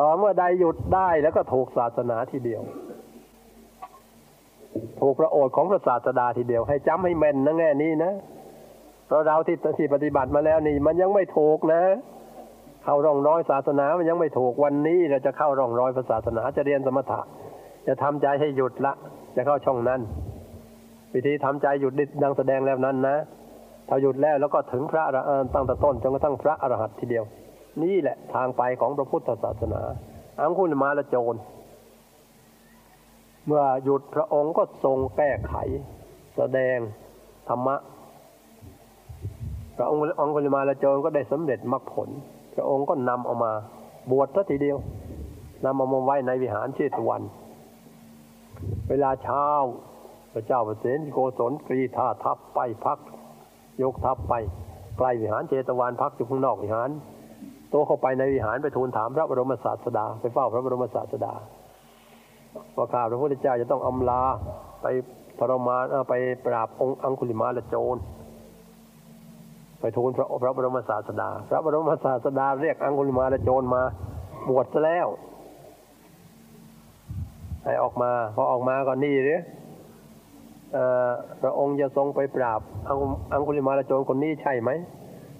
[0.00, 2.62] ต่อเมื่อใดหยุดได้แล้วก็ถูกศาสนาทีเดียว
[5.00, 8.12] ถูกพระโอษฐ์ของพระศาสดาทีเดียว ให้จำให้แม่นนะแง่นี้นะ
[9.06, 11.82] เพราะเราที่ที่ปฏิบัติมาแล้วนี่มันยังไม่ถูกนะ
[12.84, 17.20] เข้าร่องร้อยศาสนามันยังไม่ถูกวันนี้เราจะเข้าร่องร้อยพระศาสนาจะเรียนสมถะ
[17.86, 18.92] จะทำใจให้หยุดละ
[19.36, 20.00] จะเข้าช่องนั้น
[21.14, 21.92] วิธีทำใจหยุด
[22.22, 23.16] ดังแสดงแล้วนั้นนะ
[23.88, 25.04] ถ้าหยุดแล้วแล้วก็ถึงพระ
[25.54, 27.24] ตั้งแต่ต้นจนกระทั่งพระอรหันต์ทีเดียว
[27.82, 29.82] นี่แหละทางไปของพระพุทธศาสนา
[30.40, 31.34] อังคุลมาละโจร
[33.46, 35.54] เมื่อหยุดพระองค์ก็ทรงแก้ไข
[36.36, 36.78] แสดง
[37.48, 37.76] ธรรมะ
[39.76, 42.08] พระองค์อังคุลมาละโจรก็ได้สำเร็จมรรคผล
[42.54, 43.52] พระองค์ก็นำเอามา
[44.10, 44.78] บวชซะทีเดียว
[45.64, 47.22] นำเอามาไว้ในวิหารเชตวัน
[48.88, 49.46] เวลาเช้า
[50.32, 52.98] พระเจ้าประเสนโกศลกรีธาทัพไปพัก
[53.82, 54.34] ยกทัพไป
[54.98, 56.90] ใกล้วิหารเชตวันพักอยู่ข้างนอกวิหาร
[57.74, 61.32] ตัวเข้าไปในวิหารไปทูลถามพระบรมศาสดา ไปเฝ้าพระบรมศาสดา
[62.76, 64.22] ว่าข้าพระพุทธเจ้าจะต้องอำลา
[64.82, 64.86] ไป
[65.38, 66.14] ทรมานไป
[66.46, 67.96] ปราบองค์อังคุลิมาละโจร
[69.80, 73.82] ไปทูลพระพระบรมศาสดา พระบรมศาสดาเรียกอังคุลิมาละโจรมา
[74.48, 75.08] บวชซะแล้ว
[77.64, 79.40] ให้ออกมาพอออกมาก็นี่หรือ
[81.42, 82.60] พระองค์จะทรงไปปราบ
[83.32, 84.72] อังคุลิมาละโจรคนนี้ใช่ไหม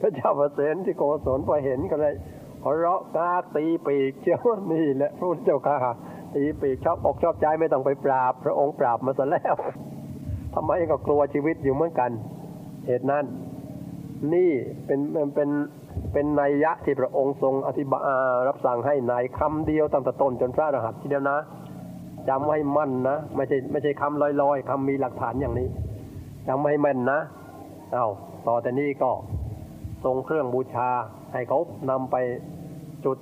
[0.04, 2.14] ระเจ้าประเสนที่โกศลพอเห็นก็เลย
[2.64, 4.38] หัวเราะกาตีปีกเจ้า
[4.72, 5.94] นี่แหละพระเจ้าค่ะ
[6.34, 9.54] ตีปีกชอบอกชอบใจไม่ต้องไปปราบ พระองค์ปราบมาซะแล้ว
[10.54, 12.10] ทำไมก็กลัวชีวิตอยู่เหมือนกัน
[12.86, 13.24] เหตุนั้น
[14.34, 14.50] นี่
[14.86, 15.50] เป็นเป็น
[16.12, 18.00] เป็นนัยยะที่พระองค์ทรงอธิบาย
[18.48, 21.38] รับสั่งให้นายคำเดียวตั้งแต่ต้นจนพระรหันต์ทีเดียวนะ
[22.28, 25.68] จำไว้มั่นนะไม่ใช่ไม่ใช่คำลอยๆคำมีหลักฐานอย่างนี้
[26.48, 27.20] จำไว้แม่นนะ
[27.92, 28.06] เอา
[28.46, 29.10] ต่อแต่นี้ก็
[30.04, 30.88] ทรงเครื่องบูชา
[31.32, 31.58] ให้เขา
[31.90, 32.16] นำไป
[33.04, 33.18] จุด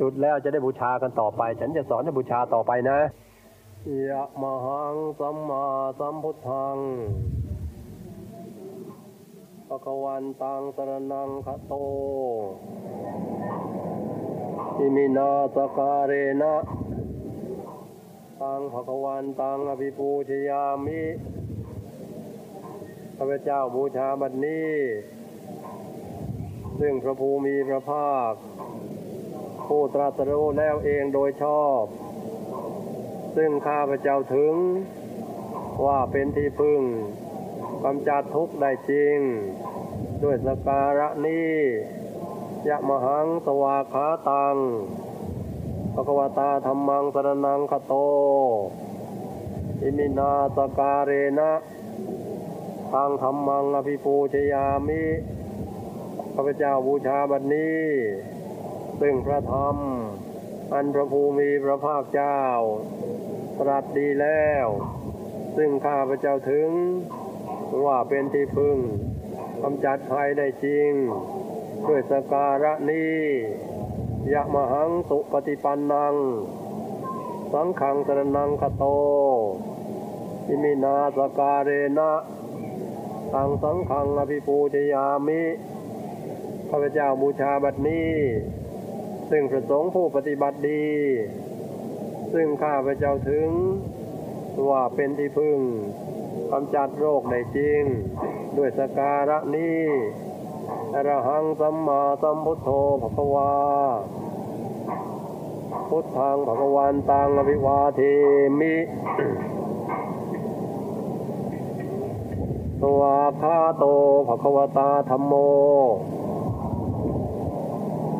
[0.00, 2.98] จุดแล้วจะได้บูชากันต่อไป ฉันจะสอนให้บูชาต่อไปนะ
[4.10, 5.64] ยะมหังสัมมา
[5.98, 6.76] สัมพุทธัง
[9.68, 11.72] ปะกวันตังสรนังคโต
[14.78, 16.12] อิมินาสการเร
[16.42, 16.54] นะ
[18.40, 21.02] ตังภะกวันตังอภิปูชยามิ
[23.16, 24.70] พระเจ้าบูชาบัดนี้
[26.80, 28.32] ซึ่งพระภูมิพระภาค
[29.66, 31.82] ผู้ตรัสรู้แล้วเองโดยชอบ
[33.36, 34.54] ซึ่งข้าพเจ้าถึง
[35.86, 36.82] ว่าเป็นที่พึ่ง
[37.84, 39.18] กำจัดทุกข์ได้จริง
[40.22, 41.54] ด้วยสการะนี้
[42.68, 44.56] ยะมหังสวาขาตัง
[45.94, 47.94] ภควตาธรรมังสรนังคโต
[49.82, 51.52] อิมินาสการเรนะ
[52.92, 55.02] ทางธรรมังอภิปูชยามิ
[56.38, 57.84] ข้าพเจ้าบูชาบัดนี้
[59.00, 59.76] ซึ่งพระธรรม
[60.72, 62.40] อันพระภูมิพระภาคเจ้า
[63.60, 64.66] ตรัสดีแล้ว
[65.56, 66.70] ซึ่งข้าพเจ้าถึง
[67.84, 68.78] ว่าเป็นที่พึ่ง
[69.62, 70.90] กำจัดภัยได้จริง
[71.88, 73.20] ด้วยสการะนี้
[74.32, 76.14] ยะมหังสุปฏิปันนัง
[77.52, 78.84] สังขังสรนังคโต
[80.48, 82.12] อิมินาสการเรนะ
[83.34, 85.42] ตังสังขังอภิปูชยามิ
[86.70, 88.12] ข้าพเจ้าบูชาบัดนี้
[89.30, 90.86] ซึ่งประสงค์ผู้ปฏิบัติดี
[92.32, 93.48] ซึ่งข้าพเจ้าถึง
[94.68, 95.58] ว่าเป็นที่พึ่ง
[96.52, 97.82] กำจัดโรคได้จริง
[98.56, 99.82] ด้วยสการะนี้
[100.94, 102.68] อรหังสัมมาสัมพุทโธ
[103.02, 103.52] ภควา
[105.88, 108.00] พุทธังภควันตังอภิวาเท
[108.60, 108.76] มิ
[112.82, 113.02] ตัว
[113.42, 113.84] คาโต
[114.28, 115.32] ภควตาธรรมโม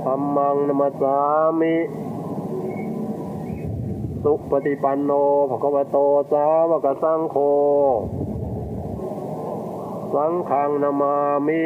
[0.06, 1.18] ธรรมังนมัสสา
[1.60, 1.76] มิ
[4.24, 5.10] สุปฏิปันโน
[5.50, 5.96] ภควโต
[6.32, 7.36] สาวกสังโฆ
[10.14, 11.16] สังฆังนามา
[11.48, 11.64] มิ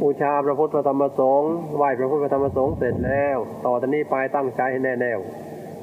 [0.00, 3.36] บูชาพระพุทธพระธรรมสงฆ์ไหว้พระพุทธพระธรรมสงฆ์เสร็จแล้ว
[3.66, 5.20] ต่อจากนี้ไปตั้งใจให้แน่แน่ว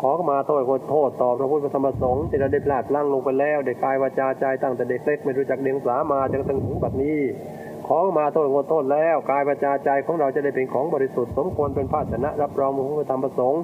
[0.01, 7.21] ขอมาโทษขอโทษต่อพระพุทธพระธรรมสงฆ์ที่เราได้พลาดพลั้งลงไปแล้วได้กายวาจาใจตั้งแต่เด็กเล็กไม่รู้จักเดียงสามาจนถึงถึงปัจจุบันนี้
[7.87, 13.63] ขอเข้ามาโทษขอโทษแล้วกายวาจาใจของเราจะได้เป็นของบริสุทธิ์สมควรเป็นภาชนะ รับรองพระพุทธธรรมพระสงฆ์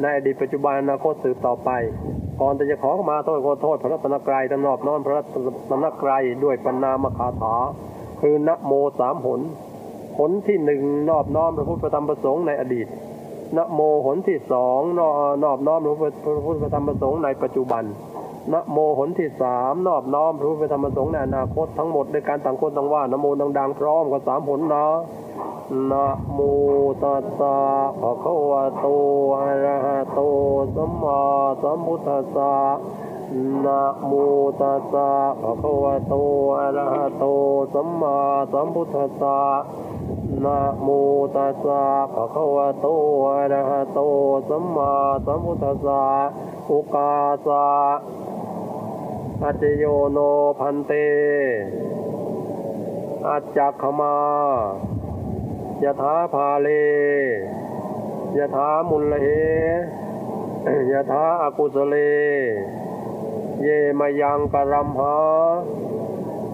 [0.00, 1.70] ในอดีตปัจจุบันอนาคตสืบต่อไป
[2.40, 5.22] ก่อนจะขอมาโทษขอโทษพระรัตนกรัยตนอบน้อมพระรั
[5.70, 7.54] ตนกรัยด้วยปัญนามคาถา
[8.20, 9.40] คือนะโมสามหน
[10.18, 12.86] หนที่หนึ่งนอบน้อมพระพุทธธรรมประสงค์ในอดีต
[13.56, 15.08] นะโมหนที่สองนอ
[15.44, 15.96] นอบน้อมพระ
[16.46, 17.84] พุทธธรรมประสงค์ในปัจจุบัน
[18.52, 23.26] นะโมหนที่สามนอบน้อมระพุทธรรมสงค์ในอนาคตทั้งหมดด้วยการต่างคนต่างว่านะโม
[23.58, 24.86] ดังๆพร้อมกับสามหนนะ
[25.90, 26.38] นะโม
[27.02, 27.56] ตัสสะ
[28.00, 28.86] ภะคะวะโต
[29.40, 30.20] อะระหะโต
[30.74, 31.20] สัมมา
[31.62, 32.54] สัมพุทธัสสะ
[33.64, 34.12] นะโม
[34.60, 35.10] ตัสสะ
[35.42, 36.14] ภะคะวะโต
[36.58, 37.24] อะระหะโต
[37.74, 38.16] สัมมา
[38.52, 39.38] สัมพุทธัสสะ
[40.44, 40.88] นะโม
[41.36, 41.82] ตัสสะ
[42.14, 42.86] ภะคะวะโต
[43.28, 44.00] อะระหะโต
[44.48, 44.92] สัมมา
[45.26, 46.02] สัมพุทธัสสะ
[46.70, 47.12] อุกา
[47.46, 47.66] สะ
[49.42, 50.18] อัจจโยโน
[50.58, 50.92] พันเต
[53.28, 54.16] อัจจักขมา
[55.82, 56.68] ยะถาภาเล
[58.36, 59.26] ยะถามุลเห
[60.92, 61.94] ยะถาอากุสเล
[63.62, 63.66] เย
[63.98, 65.16] มายังกรัมหา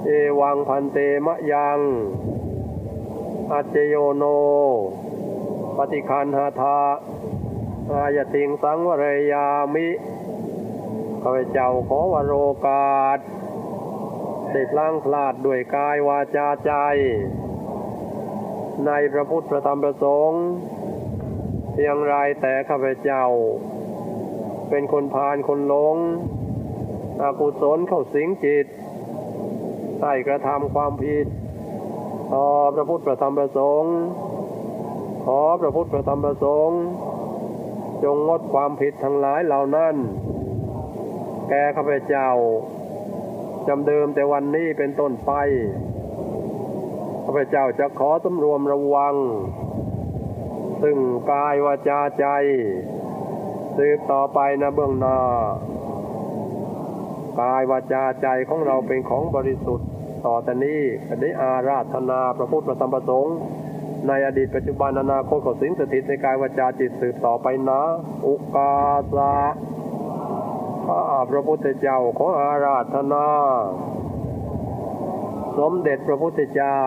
[0.05, 0.09] เอ
[0.41, 1.81] วังพันเตมะยัง
[3.53, 4.25] อัจเจโยโน
[5.77, 6.79] ปฏิคันหาทา
[7.91, 9.89] อายติงสังวรยามิ
[11.23, 12.35] ข้าพเจ้าขอวโร
[12.67, 13.19] กาส
[14.51, 16.73] ได้พลังพลาดด้วยกายวาจาใจ
[18.87, 20.43] ในพระพุทธพระธรรมพระสงฆ์
[21.73, 23.25] เพียงไรแต่ข้าพเจ้า
[24.69, 25.97] เป็นคนพาลคนหลง
[27.23, 28.67] อากุศลเข้าสิงจิต
[30.01, 31.27] ใต้กระทำความผิด
[32.31, 33.95] ขอพระพุทธพระธรรมพระสงฆ์
[35.25, 36.81] ขอพระพุทธพระธรรมพระสงฆ์
[38.05, 39.95] จงงดความผิดทั้งหลายเหล่านั้น
[41.53, 42.29] แก่ข้าพเจ้า
[43.69, 45.33] จำเดิมแต่วันนี้เป็นต้นไป
[47.25, 49.15] ข้าพเจ้าจะขอสำรวมระวัง
[50.83, 50.97] ซึ่ง
[51.33, 52.27] กายวาจาใจ
[53.77, 55.19] สืบต่อไปนะเบื้องหน้า
[57.41, 59.89] กายวาจาใจของเราเป็นของบริสุทธิ์
[60.27, 63.37] ต่อแต่นี้ก็ได้อาราธนาพระพุทธพระธรรมพระสงฆ์
[64.09, 67.83] ในอดีตปัจจุบันอนาคตขอสิงสถิตในกายวาจาจิตสืบต่อไปนะ
[68.27, 68.75] อุกา
[69.15, 69.35] สะ
[70.91, 73.27] ข้าพระพุทธเจ้าขออาราธนา
[75.59, 76.83] สมเด็จพระพุทธเจ้า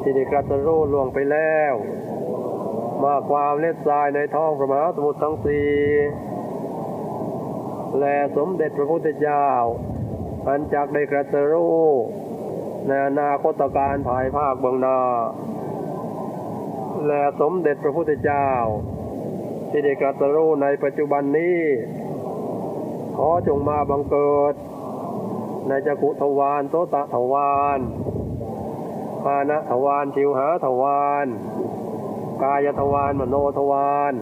[0.00, 1.74] ที่ได้กรัสรู้ล่วงไปแล้ว
[3.02, 5.70] มาความเล็ดทรายในท้องพระมหาสมุทรทั้งสี่
[7.98, 9.48] และสมเด็จพระพุทธเจ้า
[10.48, 11.82] อันจากได้กรัสรู้
[12.86, 15.00] ในอนาคตการภายภาคเบื้องหน้า
[17.06, 18.48] และสมเด็จพระพุทธเจ้า
[19.70, 21.60] ที่ได้กรัสรู้ในปัจจุบันนี้
[23.16, 24.54] ขอจงมาบังเกิด
[25.68, 27.78] ในจักุทวารโตตะทวาร
[29.22, 31.26] พานะทวารชิวหาทวาร
[32.42, 34.14] กายทวารมโนทวาร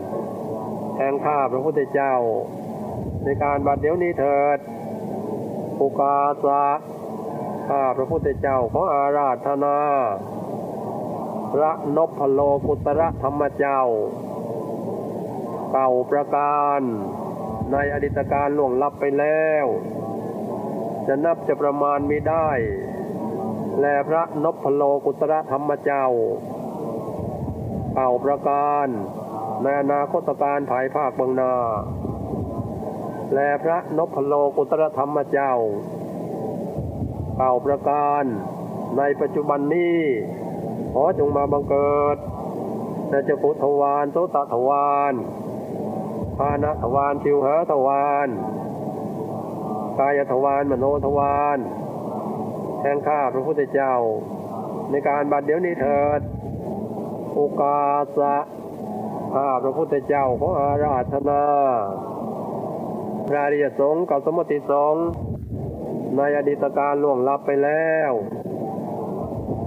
[0.99, 2.15] แห่งข้าพระพุทธเจ้า
[3.25, 4.59] ในการบัดเดี๋ยวนี้เถิด
[5.79, 6.67] ปุกาสะ
[7.69, 9.79] ข้าพระพุทธเจ้าขออาราธนา
[11.53, 13.81] พระนพพโลกุตระธรรมเจ้า
[15.73, 16.83] เก่าประการ
[17.73, 19.67] ในอดีตการล่วงลับไปแล้ว
[21.07, 22.51] จะนับจะประมาณไม่ได้
[23.81, 26.07] และพระนพพโลกุตระธรรมเจ้า
[27.95, 28.87] เก่าประการ
[29.63, 31.55] ในอนาคตการภายภาคบางนา
[33.35, 35.53] และพระนพพโลกุตรธรรมเจ้า
[37.37, 38.25] เก่าประการ
[38.99, 40.01] ในปัจจุบันนี้
[40.93, 42.17] ขอจงมาบังเกิด
[43.11, 45.15] ในเจ้าพุทธวานโตตะทวาน
[46.39, 48.29] พานะทวานชิวหาทวาน
[49.99, 51.59] กายทวานมโนทวาน
[52.83, 53.95] แห่งข้าพระพุทธเจ้า
[54.91, 56.21] ในการบัดเดี๋ยวนี้เถิด
[57.35, 57.87] โอกา
[58.19, 58.37] สะ
[59.35, 61.45] ข้าพระพุทธเจ้าขออาราธนา
[63.29, 65.07] พระริยสงฆ์กับสมติสงฆ์
[66.17, 68.13] ในอดีตการล่วงลับไปแล้ว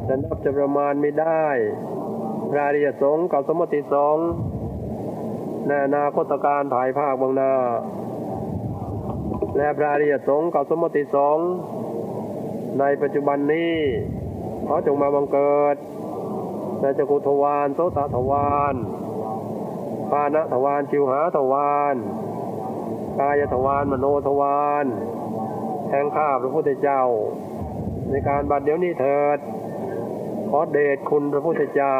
[0.07, 1.45] จะนับจะประมาณไม่ได้
[2.51, 4.27] พระริยสงฆ์กับสมมติสงฆ์
[5.67, 7.53] ในอนาคตการภายภาคบางหนา
[9.57, 11.47] และพระอริยสงฆ์กับสมมติสงฆ์
[12.79, 13.75] ในปัจจุบันนี้
[14.67, 15.75] ขอจงมาบังเกิด
[16.81, 18.75] ในจักุทวารโสตทวาร
[20.11, 21.95] ปานะทวารชิวหาทวาร
[23.19, 24.85] กายทวารมโนทวาร
[25.89, 27.03] แห่งข้าพระพุทธเจ้า
[28.09, 29.39] ในการบัดเดี๋ยวนี้เถิด
[30.49, 31.99] ขอเดชคุณพระพุทธเจ้า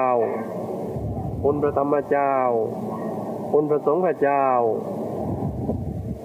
[1.44, 2.34] คุณพระธรรมเจ้า
[3.58, 4.46] คุณพระสงฆ์พระเจ้า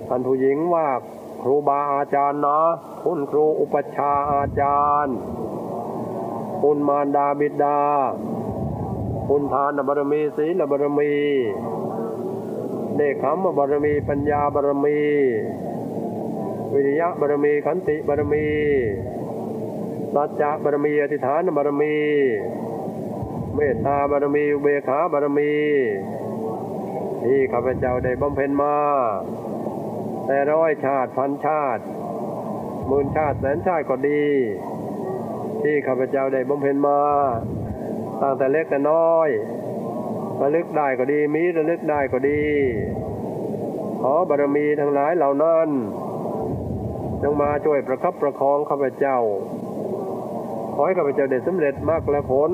[0.09, 0.89] ท่านผู้หญิงว่า
[1.43, 2.61] ครูบาอาจารย์นะ
[3.03, 5.16] คุณครูอุปชาอาจารย์
[6.62, 7.81] คุณมารดาบิดา
[9.28, 11.12] คุณทานบารมีศีลบารมี
[12.95, 15.01] เนคขมบารมีปัญญาบารมี
[16.72, 18.47] วิริยะบารมีขันติบารมี
[20.14, 21.97] สัจจะบารมีอธิฐานบารมี
[23.55, 25.53] เมตตาบารมีเบกขาบารมี
[27.25, 28.77] ที่ข้าพเจ้าได้บำเพ็ญมา
[30.27, 31.83] แต่ร้อยชาติพันชาติ
[32.89, 34.27] หมื่นชาติแสนชาติก็ดี
[35.62, 37.01] ที่ข้าพเจ้าได้บำเพ็ญมา
[38.21, 39.29] ตั้งแต่เล็กแต่น้อย
[40.41, 42.43] ระลึกได้ก็ดีมีระลึกได้ก็ดี
[44.03, 45.68] ขอบารมีทั้งหลายเหล่านั้น
[47.23, 49.18] จงมาช่วยประคับประคองข้าพเจ้า
[50.75, 52.51] ขอให้ข้าพเจ้าได้สำเร็จมากและผล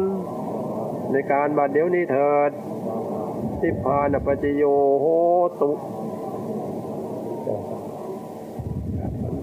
[1.13, 2.51] ในการบัดเดี๋ยวนี้เถิด
[3.61, 4.63] ทิพานปัจจโย
[5.01, 5.07] โห
[5.61, 5.71] ตุ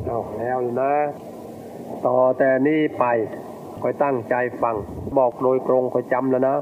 [0.05, 0.93] เอาแล้วนะ
[2.05, 3.05] ต่อแต่นี้ไป
[3.81, 4.75] คอยตั้งใจฟัง
[5.17, 6.55] บอกโดยตรงคอยจำแล้วนะ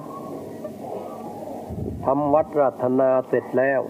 [2.06, 3.82] ทำวัดรัตนาเสร็จแล้ว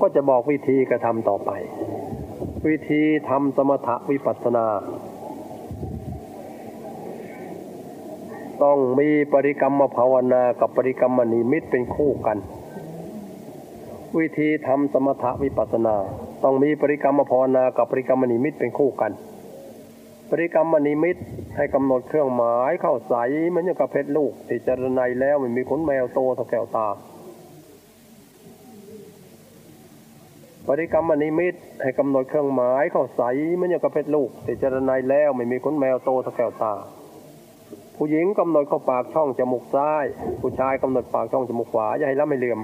[0.00, 1.50] ก็จะบอกวิธีกระทำต่อไป
[2.68, 4.66] วิธีทำสมถะวิปัสสนา
[8.64, 12.38] ต้องมีปริกรรมภาวนากับปริกรรมนิมิตเป็นคู่กัน
[14.18, 15.96] วิธีทำสมถะวิปัสนา
[16.42, 19.12] ต้องมีปริกรรมภาวนากับปริกรรมนิมิตเป็นคู่กัน
[20.30, 21.16] ปริกรรมนิมิต
[21.56, 23.14] ให้กำหนดเครื่องหมายเข้าใส
[23.48, 26.88] เหมือนอย่างกับเพชรลูกที่จรนัยแล้วมันมีขนแมวโตเท่าแก้วตา
[30.68, 33.22] ปริกรรมนิมิตให้กำหนดเครื่องหมายเข้าใส
[33.54, 36.74] เหมือนอย่างกับเพชรลูกที่จรนัยแล้วไม่มีขนแมวโตเท่าแก้วตา
[38.04, 40.04] ผู้หญิงกำหนดเข้าปากช่องจมูกซ้าย
[40.40, 42.60] ผู้ชายกำหนดปากช่องจมูกขวาอย่าให้ล้ำให้เหลื่อม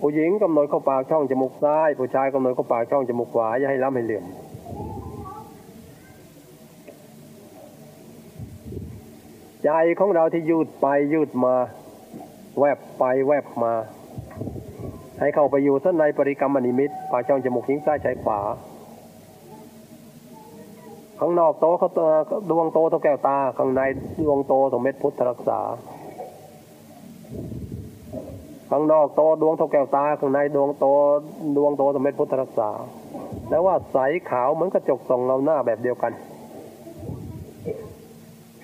[0.00, 4.24] ผู้หญิงกำหนดเข้าปากช่องจมูกซ้าย ผู้ชายกำหนดเข้าปากช่องจมูกขวาอย่าให้ล้ำให้เหลื่อม
[9.64, 11.54] ใจของเราที่ยืดไปยืดมา
[12.58, 13.72] แวบไปแวบมา
[15.20, 18.40] ให้เข้าไปอยู่ท่านในปริกรรมนิมิตปากช่องจมูกหิ้งซ้ายใช้ขวา
[21.22, 21.88] ข้างนอกโตเขา
[22.50, 23.80] ดวงโตเท่าแก้วตา ข้างใน
[24.26, 25.60] ดวงโตเท่าเม็ดพุทธรักษา
[28.70, 30.86] ข้างนอกโตดวงเท่าแก้วตา ข้างในดวงโต
[31.56, 32.70] ดวงโตเท่าเม็ดพุทธรักษา
[33.50, 33.98] แล้วว่าใส
[34.30, 36.12] ขาวเหมือนกระจกส่องเราหน้าแบบเดียวกัน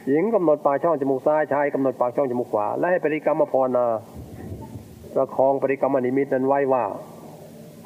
[0.09, 3.87] หญิงกำหนดปากช่องจมูกซ้ายชายกำหนดปากช่องจมูกขวา และให้ปริกรรมภาวนา
[5.15, 6.85] ประคองปริกรรมนิมิตนั้นไว้ว่า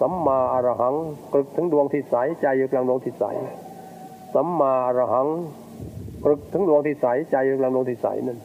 [0.00, 0.94] สัมมาอรหัง
[1.32, 3.24] กลึกถึงดวงที่ใสใจอยู่กลางดวงที่ใส
[4.34, 5.28] สัมมาอรหัง
[6.24, 8.38] กรึกถึงดวงที่ใสใจอยู่กลางดวงที่ใสนั่น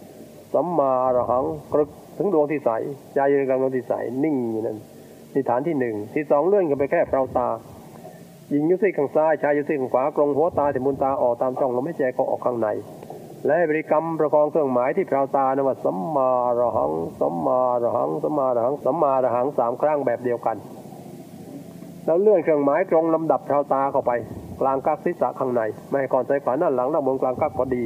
[0.54, 2.70] สัมมาอรหังกรึกถึงดวงที่ใส
[3.16, 4.78] ใจอยู่กลางดวงที่ใสนิ่งอยู่นั่น
[5.34, 7.50] นี่ฐานที่หนึ่งที่สองเลื่อนกันไปแค่เปล่าตา
[8.50, 12.68] หญิงยุติข้างซ้ายชายยุติข้างขวากรงหัวตาถึงมุนตาออกตามช่องลมหายใจก็ออกข้างใน
[13.46, 20.58] และบริกรรมประคองเครื่องหมายที่เปล่าตานว่าสัมมาอรหังสัมมาอรหังสัมมาอรหังสัมมาอรหังสามครั้งแบบเดียวกัน
[22.06, 24.12] แล้วเลื่อนเครื่องหมายตรงลำดับเท้าตาเข้าไป
[24.62, 27.86] กลางกักศีรษะข้างใน ไม่ให้ก่อนใส่ขวาด้านหลังด้านบนกลางกักพอดี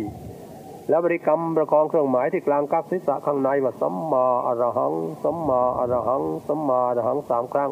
[0.90, 4.94] แล้วบริกรรมประคองเครื่องหมายที่กลางกักศีรษะข้างในว่าสัมมาอรหัง
[5.24, 7.72] สัมมาอรหังสัมมาอรหังสามครั้ง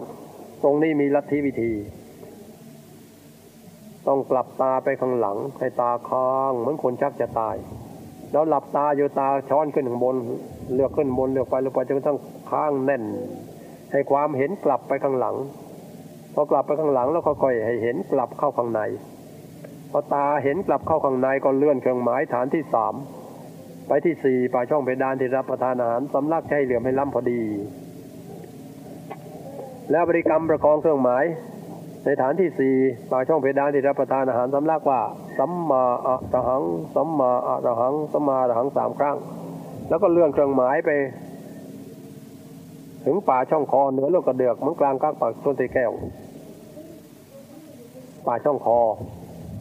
[0.63, 1.71] ตรงนี้มีลัทธิวิธี
[4.07, 7.55] ต้องกลับตาไปข้างหลังให้ตาค้างเหมือนคนชักจะตาย
[8.31, 10.15] แล้วหลับตาอยู่ตาช้อนขึ้นข้างบน
[10.73, 12.17] เลือกขึ้นบนเลือกไปเลือกไปจนกระทั่ง
[12.51, 13.03] ข้างแน่น
[13.91, 15.35] ให้ความเห็นกลับไปข้างหลัง
[16.39, 18.81] พอกลับไปข้างหลังแล้วค่อยๆให้เห็นกลับเข้าข้างใน
[19.91, 22.95] พอตาเห็นกลับเข้าข้างในก็เลื่อนเครื่องหมายฐานที่สาม
[23.87, 27.41] ไปที่สี่ปลายช่องเพดานที่รับประทานอาหารสำลักใช้เหลื่อมให้ล้ำพอดี
[29.91, 31.23] แล้วบริกรรมประคองเครื่องหมาย
[32.05, 32.75] ในฐานที่สี่
[33.11, 35.01] ปลายช่องเพดานที่รับประทานอาหารสำลักว่า
[35.37, 36.63] สัมมาอะระหัง
[36.95, 39.17] สัมมาอะระหังสัมมาอะระหังสามครั้ง
[39.89, 40.91] แล้วก็เลื่อนเครื่องหมายไป
[43.05, 45.91] ถึงป่าช่องคอเหนือโลกกระเดือกมันกลางกลางปากต้นตีแก้ว
[48.27, 48.79] ป่าช่องคอ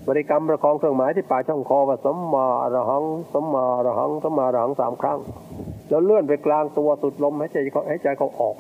[0.07, 5.19] บริกรรมประคองเครื่องหมายที่ป่าช่องคอว่าสัมมาอะรหังสัมมาอะรหังสัมมาอะรหังสามครั้ง
[5.89, 8.57] แล้วเลื่อนไปกลางตัวสุดลมใหายใจเขาใหายใจเขาออก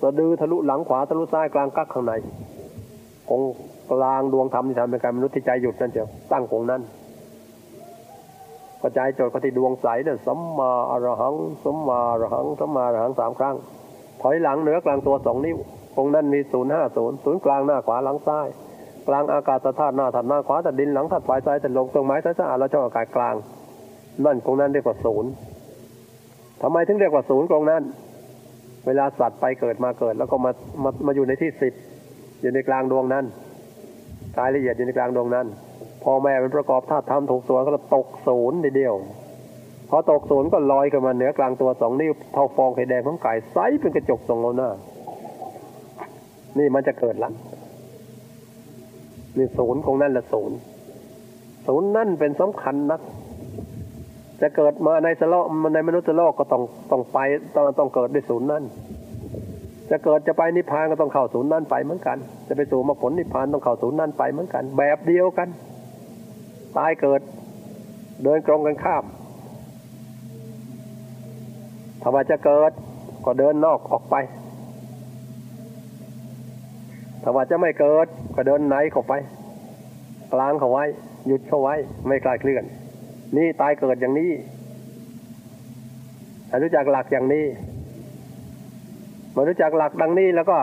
[0.00, 2.12] สะดือทะลุหลังขวาทะลุซ้ายกลางกักข้างใน
[3.28, 3.42] คง
[3.92, 6.82] กลางดวงธรรมที่ทำเป็นการมนุษย์ที่ใจหยุดนั่นเจียวตั้งคงนั้น
[8.82, 13.56] กระจายโจทย์ปฏิดวงใสเนี่ยสัมมาอรหังสัมมาอรหังสัมมาอรหังสามครั้ง
[14.22, 15.56] ถอยหลังเหนือกลางตัวสองนิ้ว
[15.96, 18.48] คงนั้นมีศูนย์ห้าศูนย์ศูนย์กลางหน้าขวาหลังซ้าย
[19.08, 23.34] กลางอากาศธาตุหน้าถัดหน้าขวาถัดดินหลังถัดฝ่ายซ้ายถัดลมเครื่องไม้ท้ายสะอาดแล้วช่องอากาศกลาง
[24.24, 25.30] นั่นคงนั้นเรียกว่าศูนย์
[26.62, 27.82] ทำไมถึงเรียกว่าศูนย์ตรงนั้น
[28.86, 30.50] เวลาสัตว์ไปเกิดมาเกิด แล้วก็มา
[30.82, 31.72] มามาอยู่ในที่สิบ
[32.40, 33.24] อยู่ในกลางดวงนั้น
[34.38, 35.46] กายละเอียดอยู่ในกลางดวงนั้น
[36.02, 38.94] พอแม่เป็นประกอบธาตุธรรมถูกส่วนก็ตกศูนย์เดียว
[39.90, 44.70] พอตกศูนย์ก็ลอยขึ้นมาเหนือกลางตัวสองนิ้วเท่าฟองไข่แดงของไก่ไซเป็นกระจกส่องเอาหน้า
[46.58, 47.30] นี่มันจะเกิดละ
[49.36, 50.56] นี่ศูนย์ของนั่นละศูนย์
[51.66, 53.00] ศูนย์นั่นเป็นสำคัญนัก
[54.40, 57.18] จะเกิดมาในสโลกในมนุษย์สโลกก็ต้องต้องไป
[57.54, 58.64] ต้องต้องเกิดด้วยศูนย์นั่น
[59.90, 62.18] จะเกิดจะไปนิพพานก็ต้องเข้าศูนย์นั่นไปเหมือนกัน
[62.48, 65.48] จะไปสู่มรรคผลนิพพานต้องเข้าศูนย์นั่นไปเหมือนกัน แบบเดียวกัน
[66.78, 67.20] ตายเกิด
[68.22, 69.04] เดินตรงกันข้าม
[72.08, 72.72] ถ้าว่าจะเกิด
[73.24, 74.14] ก็เดินนอกออกไป
[77.22, 79.12] ถ้าว่าจะไม่เกิดก็เดินไหนเข้าไป
[80.32, 80.84] กลางเขาไว้
[81.26, 81.74] หยุดเขาไว้
[82.06, 82.64] ไม่กลายเคลื่อน
[83.36, 84.30] นี่ตายเกิดอย่างนี้
[86.62, 87.46] รู้จักหลักอย่างนี้
[89.34, 90.58] มารู้จักหลักดังนี้แล้วก็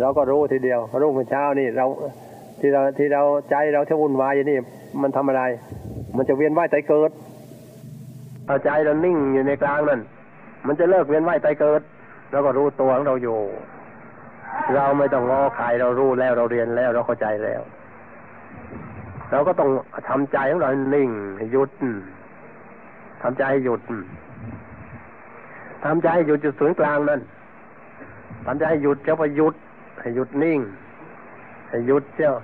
[0.00, 1.84] เราก็รู้ทีเดียวรุ่งเช้านี่เรา
[2.60, 4.58] ที่เราที่เราใจเราที่วุ่นวายอย่างนี้
[5.02, 5.42] มันทำอะไร
[6.16, 7.10] มันจะเวียนว่ายใจเกิด
[8.46, 10.02] เอาใจเรานิ่งอยู่ในกลางนั่น
[10.66, 11.82] มันจะเลิกเวียนว่ายใจเกิด
[12.30, 13.38] แล้วก็รู้ตัวของเราอยู่
[14.74, 17.62] เราไม่ต้องงอใครเรารู้แล้วเราเรียนแล้วเราเข้าใจแล้ว
[19.30, 19.70] เราก็ต้อง
[20.08, 21.10] ทำใจของเรานิ่ง
[21.52, 21.70] หยุด
[23.22, 23.80] ทำใจให้หยุด
[25.84, 27.20] ทำใจให้หยุดจุดศูนย์กลางนั่น
[28.46, 29.54] ทำใจให้หยุดเจ้าไปหยุด
[30.00, 30.60] ให้หยุดนิ่ง
[31.68, 32.34] ให้หยุดเจ้า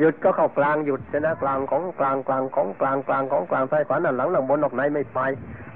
[0.00, 5.20] หยุดก็เข้ากลางหยุดชนะกลางของกลางกลางของกลางกลางของกลางซ้ายขวาหน้าหลังหลังบนออกไหนไม่ไป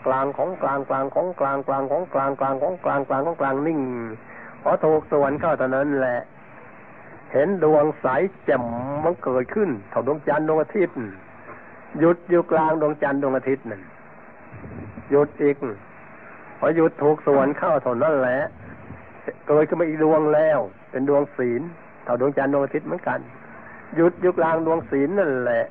[0.07, 3.81] กลางของกลางกลางของกลางกลางของกลางกลางของกลางกลางของกลางนิ่ง
[4.63, 6.21] พอถูกส่วนเข้าตอนนั้นแหละ
[7.33, 8.07] เห็นดวงใส
[8.45, 8.65] แจ่ม
[9.05, 10.97] มันเกิดขึ้นเท่าดวงจันทร์ดวงอาทิตย์
[11.99, 13.83] หยุดอยู่กลางดวงจันทร์ดวงอาทิตย์นั่น
[15.11, 15.57] หยุดอีก
[16.59, 18.41] พอหยุดถูกส่วนเข้าเท่านั้นแหละ
[19.49, 20.59] เกิดขึ้นมาอีกดวงแล้ว
[20.91, 21.63] เป็นดวงศีล
[22.05, 23.21] เท่าดวงจันทร์ดวงอาทิตย์เหมือนกัน
[23.97, 25.65] หยุดยุกลางดวงศีลนั่นแหละ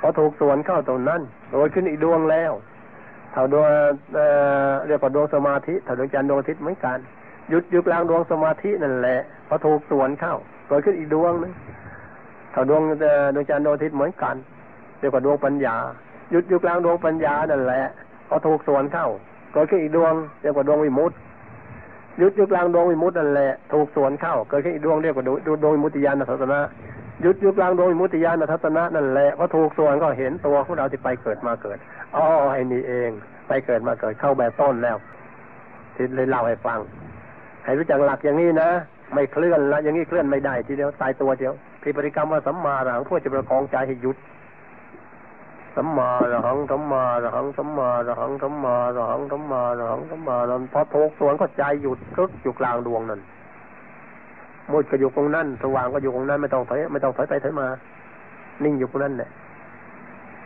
[0.00, 1.20] พอถูกส่วนเข้าตรงนั้น
[1.50, 2.52] เกิดขึ้นอีกดวงแล้ว
[3.32, 3.68] เท่าดวง
[4.86, 6.98] เรียกว่าดวงสมาธิเท่าดวงจันทร์ดวงอาทิตย์เหมือนกัน
[7.50, 9.18] หยุดยุกลางดวงสมาธินั่นแหละ
[9.48, 10.34] พอถูกส่วนเข้า
[10.68, 11.52] เกิดขึ้นอีกดวงนึง
[12.52, 12.82] เท่าดวง
[13.34, 14.36] ดวงจันทร์ดวงอาทิตย์เหมือนกัน
[14.98, 15.76] เรียกว่าดวงปัญญา
[16.30, 17.84] หยุดยุกลางดวงปัญญานั่นแหละ
[18.28, 19.08] พอถูกส่วนเข้า
[19.52, 20.12] เกิดขึ้นอีกดวง
[20.42, 21.16] เรียกว่าดวงวิมุตติ
[22.20, 25.24] ยุดยุกลางดวงวิมุตตินั่นแหละถูกสวนเข้าเกิดขึ้นอีกดวงเรียกว่า
[25.62, 26.60] ดวงวิมุตติญาณทัศนะ
[27.22, 31.78] หยุดยุกลางดวงมุติญาณทัศนะนั่นแหละพอถูกส่วนก็เห็นตัวของเราที่ไปเกิดมาเกิด
[32.16, 33.10] อ๋อไอ้นี่เอง
[33.48, 34.96] ไปเกิดมาเกิดเข้าแบบต้นแล้ว
[35.94, 36.78] ที่เลยเล่าให้ฟัง
[37.64, 38.70] ให้รู้จักหลักอย่างนี้นะ
[39.14, 41.52] ไม่เคลื่อนละอย่างนี้เคลื่อนไม่ได้ทีเดียวตายตัวเดียว
[41.82, 44.16] พิปริกรรมว่าสัมมาหลังเพื่อจะประคองใจให้หยุด
[45.76, 53.20] สัมมาระหังสัมมาระหังสัมมาระหังสัมมาระหังสัมมาระหังสัมมาระหังพอโทกส่วนก็ใจหยุดกึกอยู่กลางดวงนั่น
[54.72, 57.66] มืดก็อยู่ตรงนั้น สว่างก็อยู่ตรงนั้นไม่ต้องถอยไม่ต้องถอยไปถอยมา
[58.64, 59.30] นิ่งอยู่ตรงนั้นเนี่ย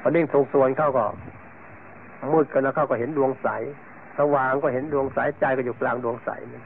[0.01, 1.07] พอนิ่งถูกส่วนเข้าก็
[2.33, 3.49] มืดกันแล้วเข้าก็เห็นดวงใส
[4.19, 6.62] สว่างก็เห็นดวงใสใจก็อยู่กลางดวงใสนี่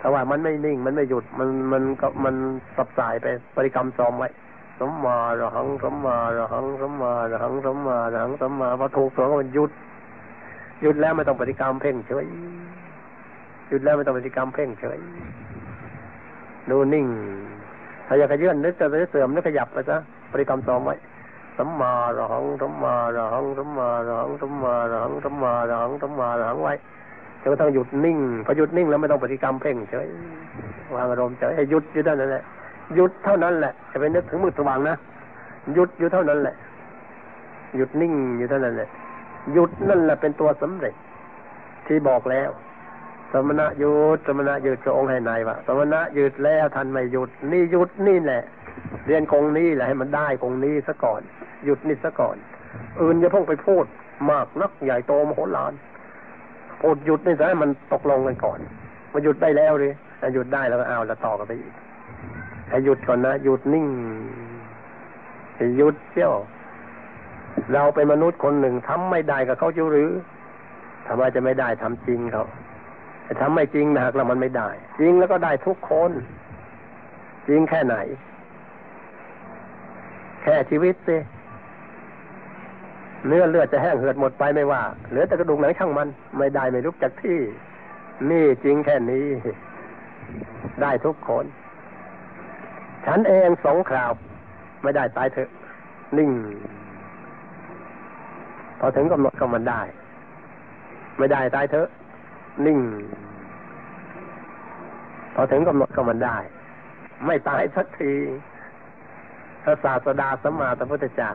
[0.00, 2.34] ถ้าว่ามันไม่นิ่งมันไม่หยุดมันมันก็มัน
[2.76, 4.28] สับสายไปปริกรรมซ้อมไว้
[4.78, 9.70] สมมาระหังสมมาระหังสมมาระหังสมมาระหังสมมาพอถูกสองก็มันหยุด
[10.82, 12.26] หยุดแล้วไม่ต้องปฏิกรรมเพ่งเฉย
[13.68, 14.98] หยุดแล้วไม่ต้องปฏิกรรมเพ่งเฉย
[16.70, 17.06] ดูนิ่ง
[18.06, 19.96] ถ้าอยากขยื่นนึกจะเสื่อมนึกขยับไปซะ
[20.30, 20.94] ปฏิกรรมซ้อมไว้
[21.58, 26.74] สัมมาระหังสัมมาระหังสัมมาระหังสัมมาระหังสัมมาระหังสัมมาระหังไว้
[27.42, 30.08] จนกระทั่งหยุดนิ่งพอหยุดนิ่งแล้วไม่ต้องปฏิกรรมเพ่งเฉย
[30.94, 32.42] วางอารมณ์เฉยให้หยุดอยู่ด้านั้นแหละ
[32.94, 34.96] หยุดเท่านั้นแหละจะไปนึกถึงมือสว่างนะ
[35.74, 36.54] หยุดอยู่เท่านั้นแหละ
[37.76, 38.88] หยุดนิ่งอยู่เท่านั้นแหละ
[39.52, 40.94] หยุดนั่นแหละเป็นตัวสำเร็จ
[41.86, 42.50] ที่บอกแล้ว
[43.32, 48.42] สมณะหยุดสมณะหยุดก็องค์ให้นายว่าสมณะหยุดแล้วท่านไม่หยุด นี่หยุดนี่แหละ
[49.06, 51.20] เรียนคงนี้แหละให้มันได้คงนี้ซะก่อน
[51.64, 52.36] หยุดนี่ซะก่อน
[53.00, 53.84] อื่นอย่าเพิ่งไปพูด
[54.30, 55.72] มากนักใหญ่โตมโหฬาร
[56.80, 58.58] พูดหยุดนี่ซะให้มันตกลงกันก่อน
[59.12, 61.72] มาหยุดได้แล้วเลยถ้าหยุดได้แล้วก็เอาแล้วต่อกันไปอีก
[62.70, 63.86] ให้หยุดก่อนนะหยุดนิ่ง
[65.56, 66.34] ให้หยุดเชี่ยว
[67.72, 70.10] เราเป็นมนุษย์คนหนึ่งทำไม่ได้กับเขาจะหรือ
[71.06, 72.44] ทำไมจะไม่ได้ทำจริงเขา
[73.40, 74.68] ทำไม่จริงนะหากเรามันไม่ได้
[75.00, 76.10] จริงแล้วก็ได้ทุกคน
[77.48, 77.96] จริงแค่ไหน
[80.42, 81.16] แค่ชีวิตสิ
[83.26, 86.08] เนื้อเลือดจะแห้งเหือดหมดไปไม่ว่า เหลือแต่กระดูกหนังช่างมัน
[86.38, 87.38] ไม่ได้ไม่ลุกจากที่
[88.30, 89.26] นี่จริงแค่นี้
[90.82, 91.44] ได้ทุกคน
[93.06, 94.12] ฉันเองสองคราว
[94.82, 95.50] ไม่ได้ตายเถอะ
[96.16, 96.30] นิ่ง
[98.78, 99.82] พอถึงกำหนดก็มันได้
[101.18, 101.88] ไม่ได้ตายเถอะ
[102.66, 102.78] นิ่ง
[105.34, 106.36] พอถึงกำหนดก็มันได้
[107.26, 108.12] ไม่ตายสักที
[109.64, 111.30] พระศาสดาสัมมาสัมพุทธเจ้า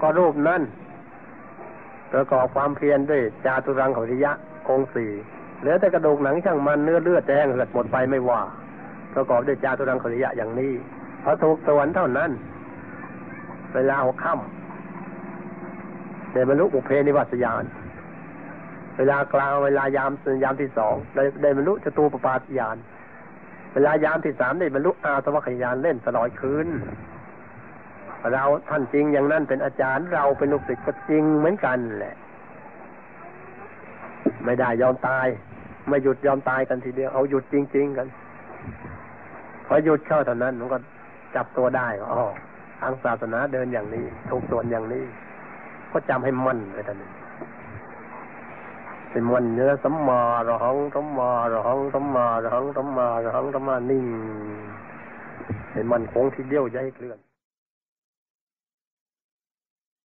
[0.00, 0.62] ก็รูปนั้น
[2.12, 4.32] ประกอบความเพียรด้วยจาตุรังขริยะ
[4.68, 5.10] องค์สี่
[5.60, 8.40] เหลือแต่กระดูกหนังช่างมันเนื้อเลือดแดงเหือดหมดไปไม่ว่า
[9.14, 10.72] ประกอบด้วยจาตุรังขริยะอย่างนี้
[11.24, 12.30] พอถูกสวรรค์เท่านั้น
[13.74, 17.64] เวลาหกค่ำเดบรรลุอุเพนิวัสยาน
[19.00, 20.12] เวลากลางเวลายาม
[20.44, 22.76] ยามที่สองได้ได้บรรลุจตูปปาตยาน
[23.74, 26.68] เวลายามที่สามได้บรรลุอาสวัคยานเล่นสลอยคืน
[28.32, 32.16] เราท่านจริงอย่างนั้นเป็นอาจารย์เราเป็นลูกศิษย์ก็จริงเหมือนกันแหละ
[34.44, 35.26] ไม่ได้ยอมตาย
[35.88, 38.06] ไม่หยุดยอมตายกันทีเดียวเอาหยุดจริง ๆ กัน
[39.66, 40.78] พอหยุดเข้าเท่านั้นมันก็
[41.34, 42.20] จับตัวได้อ๋อ
[42.80, 45.04] ทางศาสนาเดินอย่างนี้ถูกส่วนอย่างนี้
[45.92, 47.19] ก็จำให้มั่นไว้ท่าน
[49.10, 54.06] นี้เป็นมันเนื้อสัมมาระหังสัมมาระหังสัมมาระหังสัมมาระหังสัมมานิ่ง
[55.72, 57.18] เป็นมันคงที่เดียวให้เคลื่อน